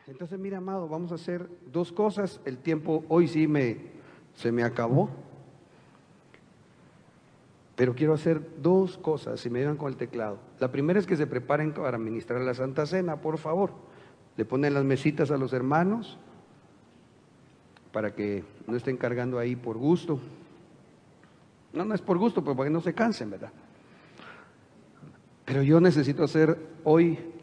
[0.06, 2.40] Entonces, mira, amado, vamos a hacer dos cosas.
[2.44, 3.78] El tiempo hoy sí me,
[4.34, 5.08] se me acabó.
[7.74, 10.38] Pero quiero hacer dos cosas, si me ayudan con el teclado.
[10.60, 13.72] La primera es que se preparen para ministrar la Santa Cena, por favor.
[14.36, 16.18] Le ponen las mesitas a los hermanos
[17.92, 20.20] para que no estén cargando ahí por gusto.
[21.72, 23.50] No, no es por gusto, pero para que no se cansen, ¿verdad?
[25.44, 27.33] Pero yo necesito hacer hoy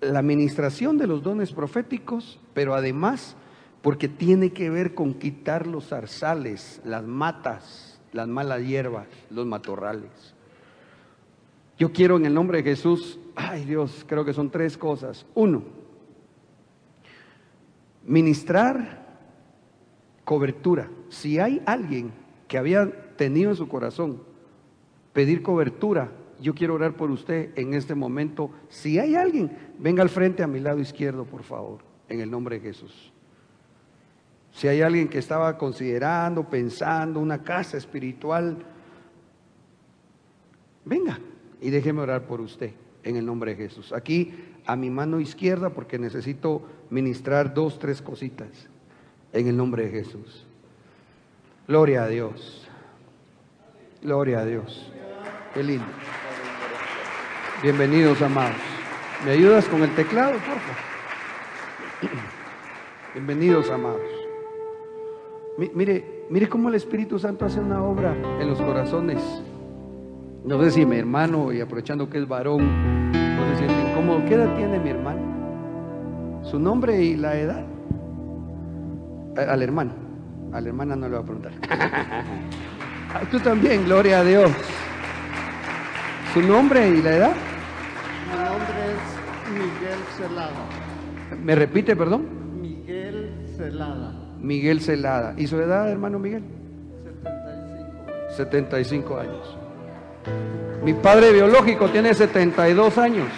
[0.00, 3.36] la administración de los dones proféticos, pero además
[3.82, 10.34] porque tiene que ver con quitar los zarzales, las matas, las malas hierbas, los matorrales.
[11.78, 15.24] Yo quiero en el nombre de Jesús, ay Dios, creo que son tres cosas.
[15.34, 15.62] Uno,
[18.04, 19.06] ministrar
[20.24, 20.90] cobertura.
[21.08, 22.12] Si hay alguien
[22.48, 24.22] que había tenido en su corazón
[25.12, 28.50] pedir cobertura yo quiero orar por usted en este momento.
[28.68, 32.58] Si hay alguien, venga al frente a mi lado izquierdo, por favor, en el nombre
[32.58, 33.12] de Jesús.
[34.52, 38.58] Si hay alguien que estaba considerando, pensando una casa espiritual,
[40.84, 41.20] venga
[41.60, 42.72] y déjeme orar por usted
[43.04, 43.92] en el nombre de Jesús.
[43.92, 44.32] Aquí
[44.66, 48.48] a mi mano izquierda porque necesito ministrar dos, tres cositas
[49.32, 50.46] en el nombre de Jesús.
[51.68, 52.66] Gloria a Dios.
[54.02, 54.90] Gloria a Dios.
[55.54, 55.86] Qué lindo.
[57.62, 58.56] Bienvenidos, amados.
[59.22, 60.90] ¿Me ayudas con el teclado, por favor?
[63.12, 64.00] Bienvenidos, amados.
[65.74, 69.22] mire, mire cómo el Espíritu Santo hace una obra en los corazones.
[70.42, 74.24] No sé si mi hermano, y aprovechando que es varón, no se incómodo.
[74.26, 76.40] ¿Qué edad tiene mi hermano?
[76.44, 77.66] Su nombre y la edad.
[79.36, 79.92] Al hermano.
[80.54, 81.52] A la hermana no le voy a preguntar.
[83.30, 84.50] Tú también, gloria a Dios.
[86.32, 87.32] ¿Su nombre y la edad?
[90.16, 90.50] Celada.
[91.42, 92.60] ¿Me repite, perdón?
[92.60, 94.14] Miguel Celada.
[94.38, 95.34] Miguel Celada.
[95.36, 96.42] ¿Y su edad, hermano Miguel?
[97.22, 98.36] 75.
[98.36, 99.58] 75 años.
[100.84, 103.28] Mi padre biológico tiene 72 años.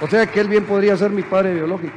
[0.00, 1.94] O sea que él bien podría ser mi padre biológico.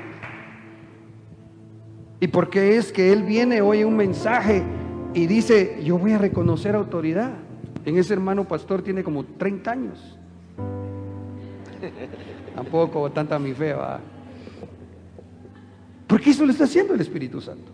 [2.19, 4.63] ¿Y por qué es que él viene hoy un mensaje
[5.13, 7.31] y dice, yo voy a reconocer autoridad?
[7.85, 10.19] En ese hermano pastor tiene como 30 años.
[12.55, 13.99] Tampoco tanta mi fe va.
[16.07, 17.71] Porque eso lo está haciendo el Espíritu Santo.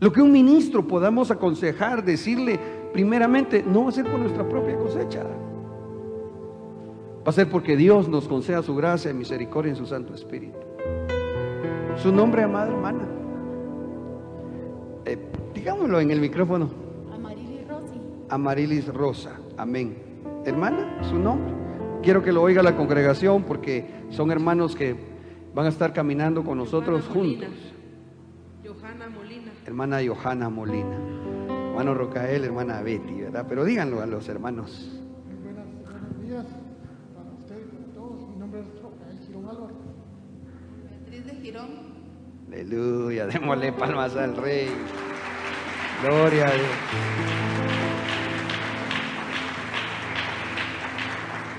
[0.00, 2.58] Lo que un ministro podamos aconsejar, decirle,
[2.92, 5.22] primeramente, no va a ser por nuestra propia cosecha.
[5.22, 10.58] Va a ser porque Dios nos conceda su gracia y misericordia en su Santo Espíritu.
[11.96, 13.04] Su nombre, amada hermana.
[15.06, 15.18] Eh,
[15.54, 16.68] digámoslo en el micrófono.
[17.14, 18.00] Amarilis Rossi.
[18.28, 19.30] Amarilis Rosa.
[19.56, 19.96] Amén.
[20.44, 21.63] Hermana, su nombre.
[22.04, 24.94] Quiero que lo oiga la congregación porque son hermanos que
[25.54, 27.48] van a estar caminando con nosotros juntos.
[28.62, 29.52] Johanna Molina.
[29.64, 30.98] Hermana Johanna Molina.
[31.70, 33.46] Hermano Rocael, hermana Betty, ¿verdad?
[33.48, 35.00] Pero díganlo a los hermanos.
[35.42, 36.46] Buenas, buenos días
[37.14, 38.28] para usted y para todos.
[38.28, 39.74] Mi nombre es Rocael Girón Álvaro.
[40.90, 41.70] Beatriz de Girón.
[42.48, 44.68] Aleluya, démosle palmas al Rey.
[46.02, 47.93] Gloria a Dios.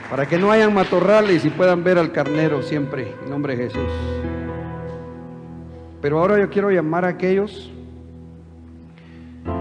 [0.10, 3.92] Para que no hayan matorrales y puedan ver al carnero siempre, en nombre de Jesús.
[6.02, 7.72] Pero ahora yo quiero llamar a aquellos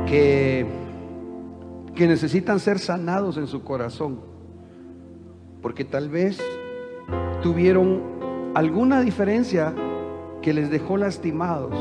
[0.07, 0.67] que,
[1.95, 4.21] que necesitan ser sanados en su corazón.
[5.63, 6.39] Porque tal vez
[7.43, 8.03] tuvieron
[8.55, 9.75] alguna diferencia
[10.43, 11.73] que les dejó lastimados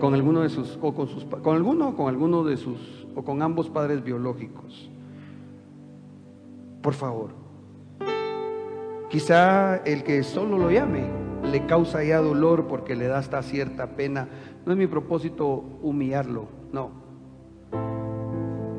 [0.00, 3.24] con alguno de sus o con sus con alguno o con alguno de sus o
[3.24, 4.90] con ambos padres biológicos.
[6.86, 7.30] Por favor.
[9.10, 11.04] Quizá el que solo lo llame
[11.42, 14.28] le causa ya dolor porque le da hasta cierta pena.
[14.64, 16.92] No es mi propósito humillarlo, no.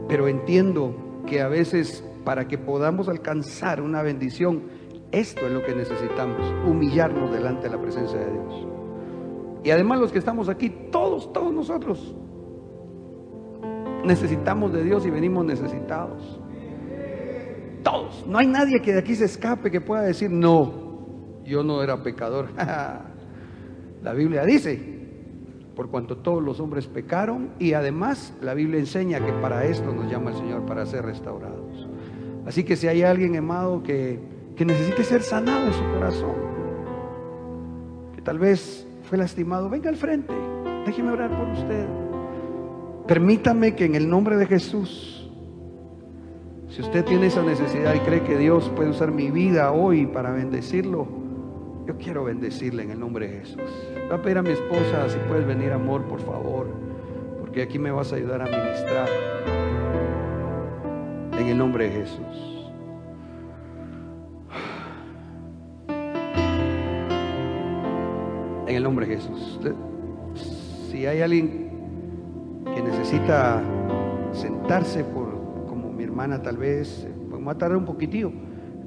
[0.07, 4.63] Pero entiendo que a veces para que podamos alcanzar una bendición,
[5.11, 8.67] esto es lo que necesitamos, humillarnos delante de la presencia de Dios.
[9.65, 12.15] Y además los que estamos aquí, todos, todos nosotros,
[14.05, 16.39] necesitamos de Dios y venimos necesitados.
[17.89, 18.25] Todos.
[18.27, 22.03] No hay nadie que de aquí se escape que pueda decir, no, yo no era
[22.03, 22.49] pecador.
[24.03, 24.97] la Biblia dice,
[25.73, 30.11] por cuanto todos los hombres pecaron y además la Biblia enseña que para esto nos
[30.11, 31.87] llama el Señor, para ser restaurados.
[32.45, 34.19] Así que si hay alguien, amado, que,
[34.55, 36.35] que necesite ser sanado en su corazón,
[38.15, 40.33] que tal vez fue lastimado, venga al frente,
[40.85, 41.85] déjeme orar por usted.
[43.07, 45.16] Permítame que en el nombre de Jesús,
[46.77, 50.29] si usted tiene esa necesidad y cree que Dios puede usar mi vida hoy para
[50.29, 51.07] bendecirlo,
[51.87, 53.63] yo quiero bendecirle en el nombre de Jesús.
[54.07, 56.67] Voy a pedir a mi esposa si puedes venir, amor, por favor,
[57.39, 59.09] porque aquí me vas a ayudar a ministrar
[61.31, 62.69] en el nombre de Jesús.
[68.67, 69.59] En el nombre de Jesús.
[70.91, 71.71] Si hay alguien
[72.65, 73.63] que necesita
[74.31, 75.26] sentarse por
[76.17, 78.31] hermana tal vez, pues va a tardar un poquitío.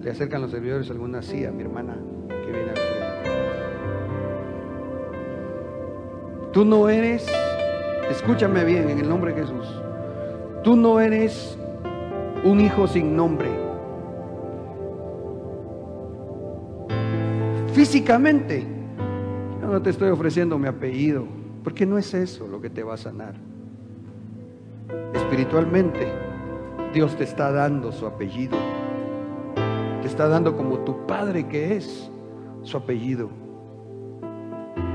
[0.02, 1.96] Le acercan los servidores alguna silla a mi hermana
[2.28, 3.30] que viene al frente.
[6.52, 7.24] Tú no eres,
[8.10, 9.80] escúchame bien en el nombre de Jesús.
[10.64, 11.56] Tú no eres
[12.42, 13.48] un hijo sin nombre.
[17.72, 18.66] Físicamente,
[19.62, 21.26] yo no te estoy ofreciendo mi apellido,
[21.62, 23.34] porque no es eso lo que te va a sanar.
[25.14, 26.29] Espiritualmente,
[26.92, 28.56] Dios te está dando su apellido.
[30.02, 32.10] Te está dando como tu padre que es
[32.62, 33.30] su apellido.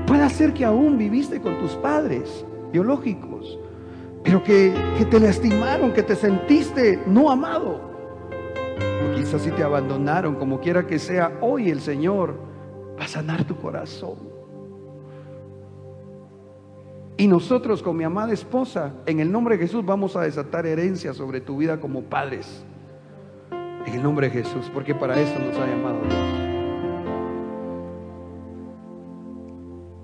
[0.06, 3.58] Puede ser que aún viviste con tus padres biológicos,
[4.22, 7.80] pero que, que te lastimaron, que te sentiste no amado.
[9.04, 12.38] O quizás si te abandonaron, como quiera que sea, hoy el Señor
[13.00, 14.35] va a sanar tu corazón.
[17.18, 21.14] Y nosotros con mi amada esposa, en el nombre de Jesús, vamos a desatar herencia
[21.14, 22.62] sobre tu vida como padres.
[23.86, 26.46] En el nombre de Jesús, porque para eso nos ha llamado Dios.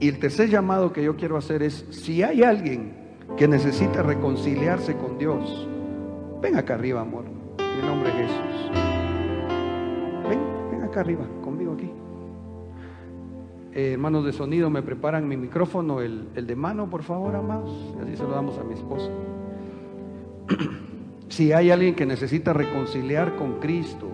[0.00, 2.94] Y el tercer llamado que yo quiero hacer es, si hay alguien
[3.36, 5.68] que necesita reconciliarse con Dios,
[6.40, 7.24] ven acá arriba, amor,
[7.58, 8.70] en el nombre de Jesús.
[10.28, 10.40] Ven,
[10.70, 11.90] ven acá arriba, conmigo aquí.
[13.74, 17.70] Eh, hermanos de sonido, me preparan mi micrófono, el, el de mano, por favor, amados.
[17.98, 19.10] Y así se lo damos a mi esposa.
[21.28, 24.08] si hay alguien que necesita reconciliar con Cristo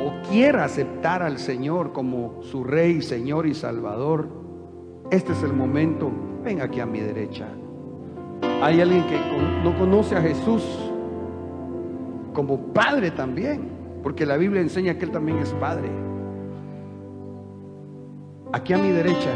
[0.00, 4.28] o quiera aceptar al Señor como su Rey, Señor y Salvador,
[5.10, 6.12] este es el momento.
[6.44, 7.48] Ven aquí a mi derecha.
[8.62, 9.18] Hay alguien que
[9.64, 10.64] no conoce a Jesús
[12.32, 13.68] como Padre también,
[14.04, 16.07] porque la Biblia enseña que Él también es Padre.
[18.50, 19.30] Aquí a mi derecha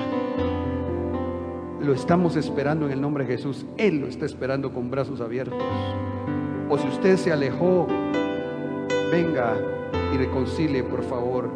[1.82, 3.66] lo estamos esperando en el nombre de Jesús.
[3.76, 5.62] Él lo está esperando con brazos abiertos.
[6.70, 7.86] O si usted se alejó,
[9.10, 9.54] venga
[10.14, 11.50] y reconcilie, por favor,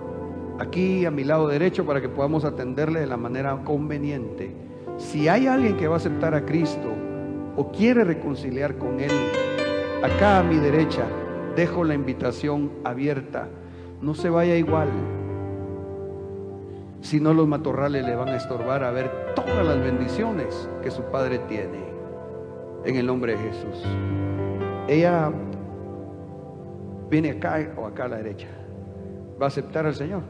[0.58, 4.54] aquí a mi lado derecho para que podamos atenderle de la manera conveniente.
[4.98, 6.92] Si hay alguien que va a aceptar a Cristo
[7.56, 9.12] o quiere reconciliar con Él,
[10.02, 11.06] acá a mi derecha
[11.56, 13.48] dejo la invitación abierta.
[14.02, 14.88] No se vaya igual.
[17.06, 21.04] Si no, los matorrales le van a estorbar a ver todas las bendiciones que su
[21.04, 21.86] Padre tiene.
[22.84, 23.84] En el nombre de Jesús.
[24.88, 25.30] Ella
[27.08, 28.48] viene acá o acá a la derecha.
[29.40, 30.22] Va a aceptar al Señor.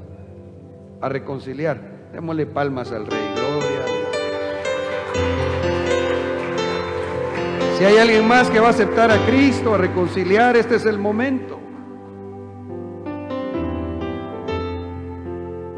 [1.00, 1.80] A reconciliar.
[2.12, 3.26] Démosle palmas al Rey.
[3.34, 4.08] Gloria Dios.
[7.78, 10.98] Si hay alguien más que va a aceptar a Cristo, a reconciliar, este es el
[10.98, 11.58] momento.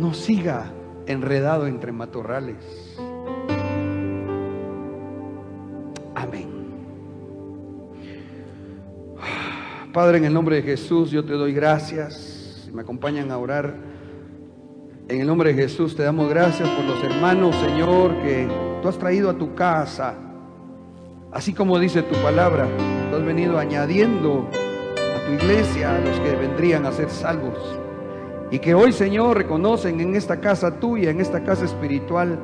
[0.01, 0.73] No siga
[1.09, 2.57] enredado entre matorrales.
[6.15, 6.49] Amén.
[9.93, 12.63] Padre, en el nombre de Jesús, yo te doy gracias.
[12.65, 13.75] Si me acompañan a orar,
[15.09, 18.47] en el nombre de Jesús te damos gracias por los hermanos, Señor, que
[18.83, 20.15] tú has traído a tu casa.
[21.33, 22.69] Así como dice tu palabra,
[23.11, 24.47] tú has venido añadiendo
[25.17, 27.78] a tu iglesia a los que vendrían a ser salvos.
[28.51, 32.39] Y que hoy, Señor, reconocen en esta casa tuya, en esta casa espiritual,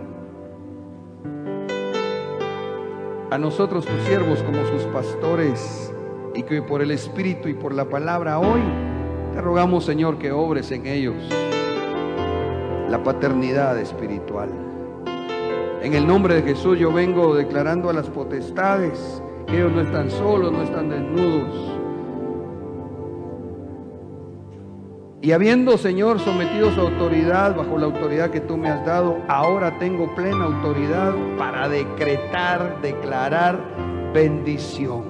[3.31, 5.93] a nosotros tus siervos como sus pastores,
[6.35, 8.61] y que por el Espíritu y por la palabra hoy,
[9.33, 11.17] te rogamos, Señor, que obres en ellos
[12.91, 14.51] la paternidad espiritual.
[15.83, 20.11] En el nombre de Jesús yo vengo declarando a las potestades que ellos no están
[20.11, 21.74] solos, no están desnudos
[25.25, 29.79] Y habiendo, Señor, sometido su autoridad bajo la autoridad que tú me has dado, ahora
[29.79, 33.59] tengo plena autoridad para decretar, declarar
[34.13, 35.05] bendición.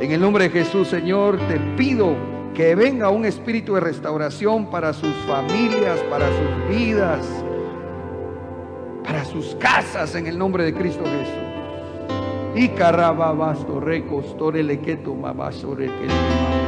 [0.00, 2.14] En el nombre de Jesús, Señor, te pido
[2.54, 7.26] que venga un espíritu de restauración para sus familias, para sus vidas,
[9.02, 12.54] para sus casas, en el nombre de Cristo Jesús.
[12.54, 16.67] Y carababasto recostore lequeto mabasore que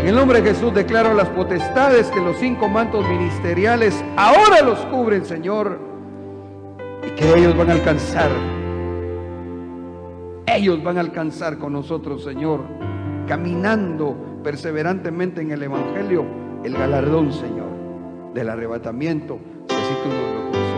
[0.00, 4.78] en el nombre de Jesús declaro las potestades que los cinco mantos ministeriales ahora los
[4.86, 5.78] cubren, Señor,
[7.06, 8.30] y que ellos van a alcanzar.
[10.46, 12.60] Ellos van a alcanzar con nosotros, Señor,
[13.26, 16.24] caminando perseverantemente en el Evangelio,
[16.64, 17.68] el galardón, Señor,
[18.34, 19.74] del arrebatamiento, tú
[20.08, 20.68] nos lo concedes.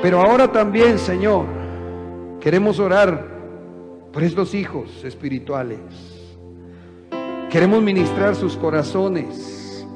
[0.00, 1.44] Pero ahora también, Señor,
[2.40, 3.26] queremos orar
[4.12, 6.17] por estos hijos espirituales.
[7.50, 9.86] Queremos ministrar sus corazones,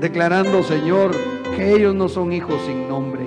[0.00, 1.10] declarando, Señor,
[1.56, 3.24] que ellos no son hijos sin nombre.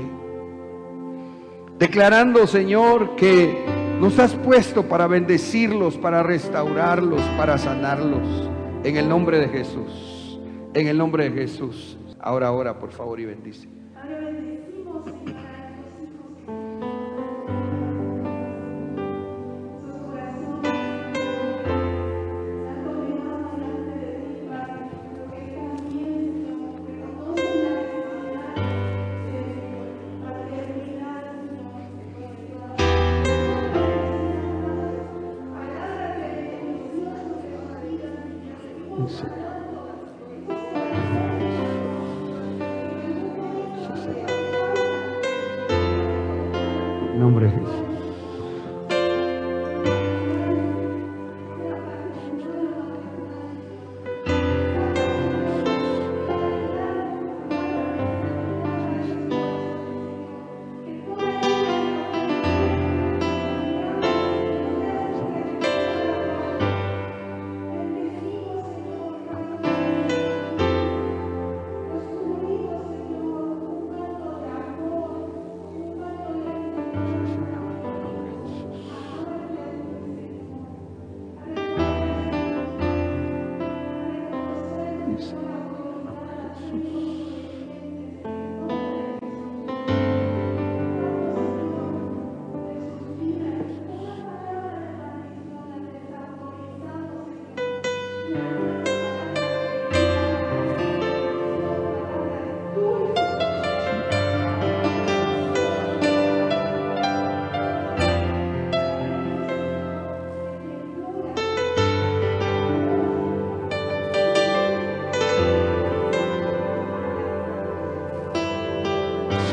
[1.78, 3.66] Declarando, Señor, que
[4.00, 8.50] nos has puesto para bendecirlos, para restaurarlos, para sanarlos.
[8.86, 10.40] En el nombre de Jesús.
[10.74, 11.98] En el nombre de Jesús.
[12.22, 13.68] Ahora, ahora, por favor, y bendice.
[14.08, 15.33] En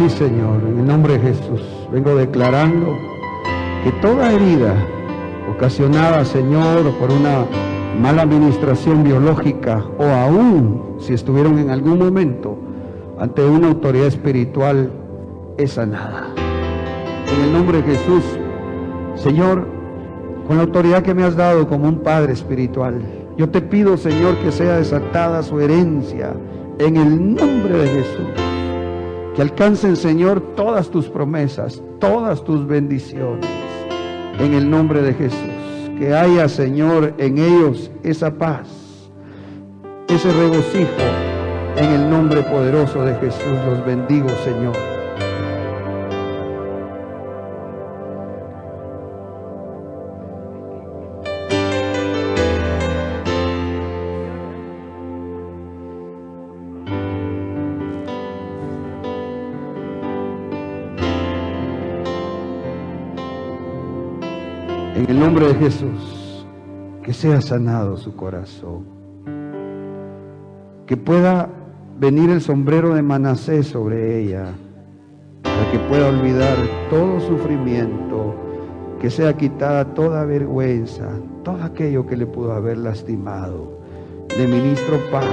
[0.00, 1.60] Sí, Señor, en el nombre de Jesús,
[1.92, 2.96] vengo declarando
[3.84, 4.74] que toda herida
[5.54, 7.44] ocasionada, Señor, por una
[8.00, 12.56] mala administración biológica o aún si estuvieron en algún momento
[13.18, 14.90] ante una autoridad espiritual,
[15.58, 16.28] es sanada.
[17.36, 18.24] En el nombre de Jesús,
[19.16, 19.68] Señor,
[20.46, 23.02] con la autoridad que me has dado como un Padre espiritual,
[23.36, 26.32] yo te pido, Señor, que sea desatada su herencia
[26.78, 28.39] en el nombre de Jesús.
[29.40, 33.48] Que alcancen, Señor, todas tus promesas, todas tus bendiciones,
[34.38, 35.38] en el nombre de Jesús.
[35.98, 38.68] Que haya, Señor, en ellos esa paz,
[40.08, 40.90] ese regocijo,
[41.78, 43.56] en el nombre poderoso de Jesús.
[43.66, 44.89] Los bendigo, Señor.
[65.48, 66.46] De Jesús,
[67.02, 68.84] que sea sanado su corazón.
[70.86, 71.48] Que pueda
[71.98, 74.52] venir el sombrero de Manasés sobre ella,
[75.42, 76.56] para que pueda olvidar
[76.90, 78.34] todo sufrimiento,
[79.00, 81.08] que sea quitada toda vergüenza,
[81.42, 83.80] todo aquello que le pudo haber lastimado.
[84.36, 85.24] Le ministro paz,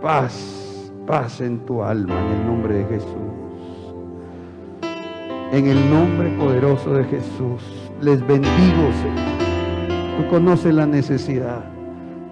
[0.00, 3.94] paz, paz en tu alma, en el nombre de Jesús.
[5.52, 10.16] En el nombre poderoso de Jesús, les bendigo, Señor.
[10.16, 11.64] Tú conoces la necesidad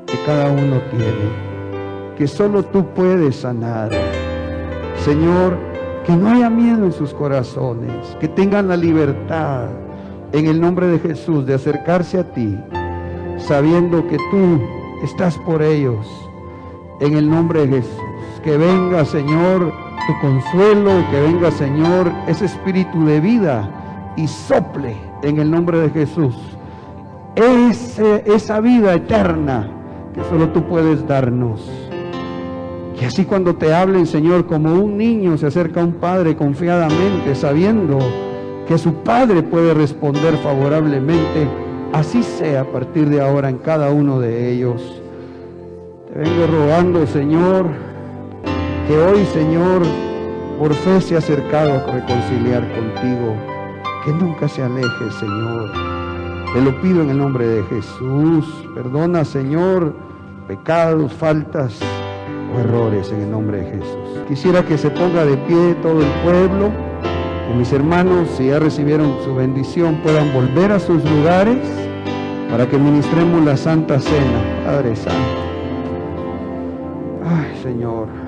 [0.07, 3.91] que cada uno tiene, que solo tú puedes sanar.
[5.05, 5.59] Señor,
[6.05, 9.69] que no haya miedo en sus corazones, que tengan la libertad
[10.33, 12.57] en el nombre de Jesús de acercarse a ti,
[13.39, 14.61] sabiendo que tú
[15.03, 16.07] estás por ellos,
[17.01, 18.03] en el nombre de Jesús.
[18.43, 19.73] Que venga, Señor,
[20.07, 23.69] tu consuelo, que venga, Señor, ese espíritu de vida
[24.17, 26.35] y sople en el nombre de Jesús
[27.37, 29.69] ese, esa vida eterna
[30.15, 31.71] que solo tú puedes darnos.
[33.01, 37.35] Y así cuando te hablen, Señor, como un niño se acerca a un padre confiadamente,
[37.35, 37.99] sabiendo
[38.67, 41.47] que su padre puede responder favorablemente,
[41.93, 45.03] así sea a partir de ahora en cada uno de ellos.
[46.11, 47.67] Te vengo rogando, Señor,
[48.89, 49.83] que hoy, Señor,
[50.59, 53.35] por fe se ha acercado a reconciliar contigo,
[54.07, 55.73] que nunca se aleje, Señor.
[56.55, 58.47] Te lo pido en el nombre de Jesús.
[58.73, 59.97] Perdona, Señor,
[60.47, 61.81] pecados, faltas
[62.55, 64.25] o errores en el nombre de Jesús.
[64.29, 66.71] Quisiera que se ponga de pie todo el pueblo,
[67.49, 71.59] que mis hermanos, si ya recibieron su bendición, puedan volver a sus lugares
[72.49, 75.41] para que ministremos la Santa Cena, Padre Santo.
[77.25, 78.26] Ay, Señor.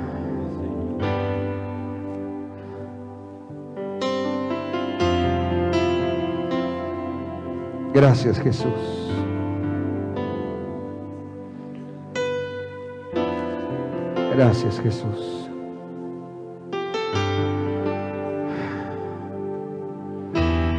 [8.01, 8.73] Gracias, Jesús.
[14.37, 15.51] Gracias, Jesús.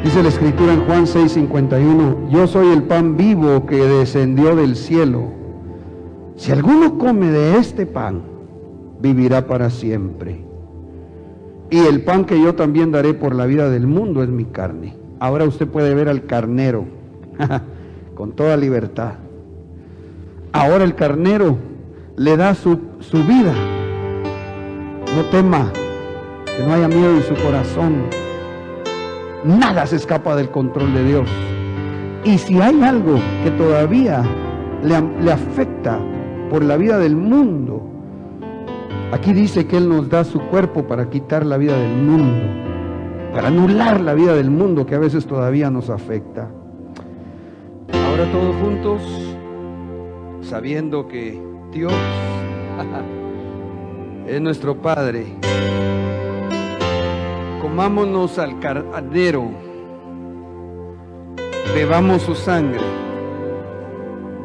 [0.01, 5.23] Dice la escritura en Juan 6:51, yo soy el pan vivo que descendió del cielo.
[6.37, 8.21] Si alguno come de este pan,
[9.01, 10.45] vivirá para siempre.
[11.69, 14.95] Y el pan que yo también daré por la vida del mundo es mi carne.
[15.19, 16.98] Ahora usted puede ver al carnero
[18.15, 19.13] con toda libertad.
[20.51, 21.57] Ahora el carnero
[22.15, 23.53] le da su, su vida.
[25.15, 25.71] No tema,
[26.45, 28.03] que no haya miedo en su corazón.
[29.43, 31.29] Nada se escapa del control de Dios.
[32.25, 34.23] Y si hay algo que todavía
[34.83, 35.97] le, le afecta
[36.49, 37.81] por la vida del mundo,
[39.13, 42.45] aquí dice que Él nos da su cuerpo para quitar la vida del mundo,
[43.33, 46.49] para anular la vida del mundo que a veces todavía nos afecta.
[48.19, 49.01] Ahora todos juntos,
[50.41, 51.41] sabiendo que
[51.71, 51.93] Dios
[54.27, 55.25] es nuestro Padre,
[57.61, 59.49] comámonos al carnero,
[61.73, 62.83] bebamos su sangre,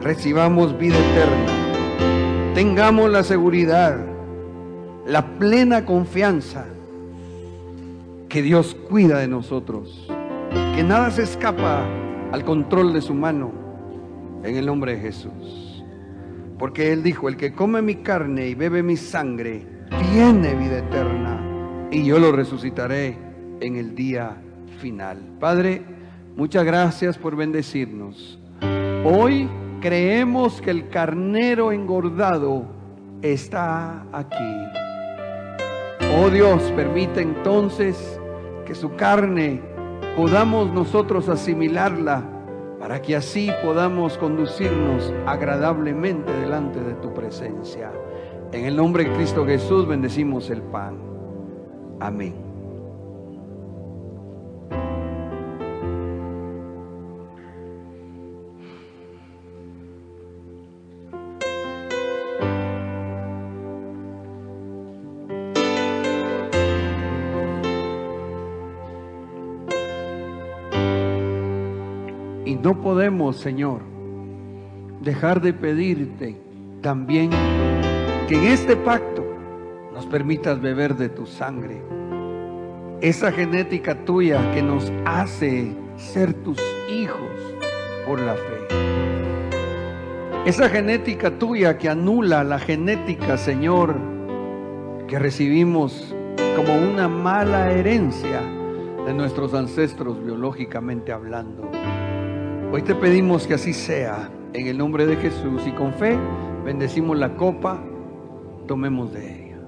[0.02, 4.06] recibamos vida eterna tengamos la seguridad,
[5.04, 6.66] la plena confianza
[8.28, 10.08] que Dios cuida de nosotros,
[10.76, 11.84] que nada se escapa
[12.30, 13.63] al control de su mano
[14.44, 15.84] en el nombre de Jesús.
[16.58, 19.66] Porque Él dijo, el que come mi carne y bebe mi sangre,
[20.12, 23.16] tiene vida eterna y yo lo resucitaré
[23.60, 24.36] en el día
[24.78, 25.18] final.
[25.40, 25.82] Padre,
[26.36, 28.38] muchas gracias por bendecirnos.
[29.04, 29.48] Hoy
[29.80, 32.66] creemos que el carnero engordado
[33.22, 34.84] está aquí.
[36.16, 38.20] Oh Dios, permite entonces
[38.66, 39.60] que su carne
[40.16, 42.33] podamos nosotros asimilarla
[42.84, 47.90] para que así podamos conducirnos agradablemente delante de tu presencia.
[48.52, 50.98] En el nombre de Cristo Jesús bendecimos el pan.
[51.98, 52.43] Amén.
[72.84, 73.80] Podemos, Señor,
[75.00, 76.36] dejar de pedirte
[76.82, 77.30] también
[78.28, 79.24] que en este pacto
[79.94, 81.82] nos permitas beber de tu sangre.
[83.00, 86.58] Esa genética tuya que nos hace ser tus
[86.90, 87.56] hijos
[88.06, 88.68] por la fe.
[90.44, 93.96] Esa genética tuya que anula la genética, Señor,
[95.08, 96.14] que recibimos
[96.54, 98.42] como una mala herencia
[99.06, 101.70] de nuestros ancestros biológicamente hablando.
[102.74, 106.18] Hoy te pedimos que así sea, en el nombre de Jesús, y con fe
[106.64, 107.80] bendecimos la copa,
[108.66, 109.58] tomemos de ella.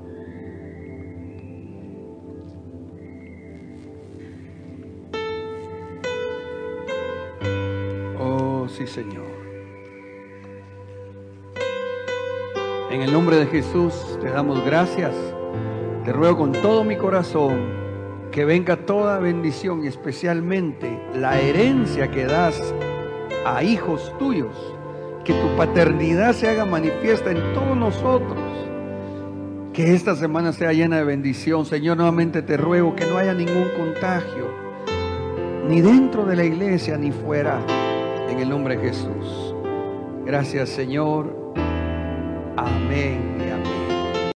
[8.18, 9.22] Oh, sí, Señor.
[12.90, 15.14] En el nombre de Jesús te damos gracias.
[16.04, 17.86] Te ruego con todo mi corazón
[18.32, 22.74] que venga toda bendición y especialmente la herencia que das
[23.46, 24.56] a hijos tuyos,
[25.24, 28.38] que tu paternidad se haga manifiesta en todos nosotros.
[29.72, 31.64] Que esta semana sea llena de bendición.
[31.64, 34.48] Señor, nuevamente te ruego que no haya ningún contagio,
[35.68, 37.60] ni dentro de la iglesia ni fuera,
[38.28, 39.54] en el nombre de Jesús.
[40.24, 41.54] Gracias, Señor.
[42.56, 44.32] Amén y amén.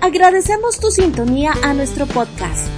[0.00, 2.68] Agradecemos tu sintonía a nuestro podcast.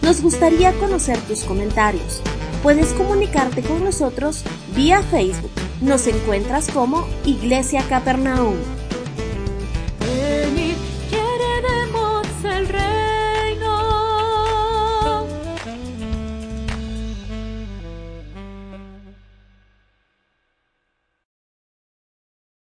[0.00, 2.22] Nos gustaría conocer tus comentarios.
[2.62, 4.44] Puedes comunicarte con nosotros
[4.76, 5.50] vía Facebook.
[5.80, 8.56] Nos encuentras como Iglesia Capernaum.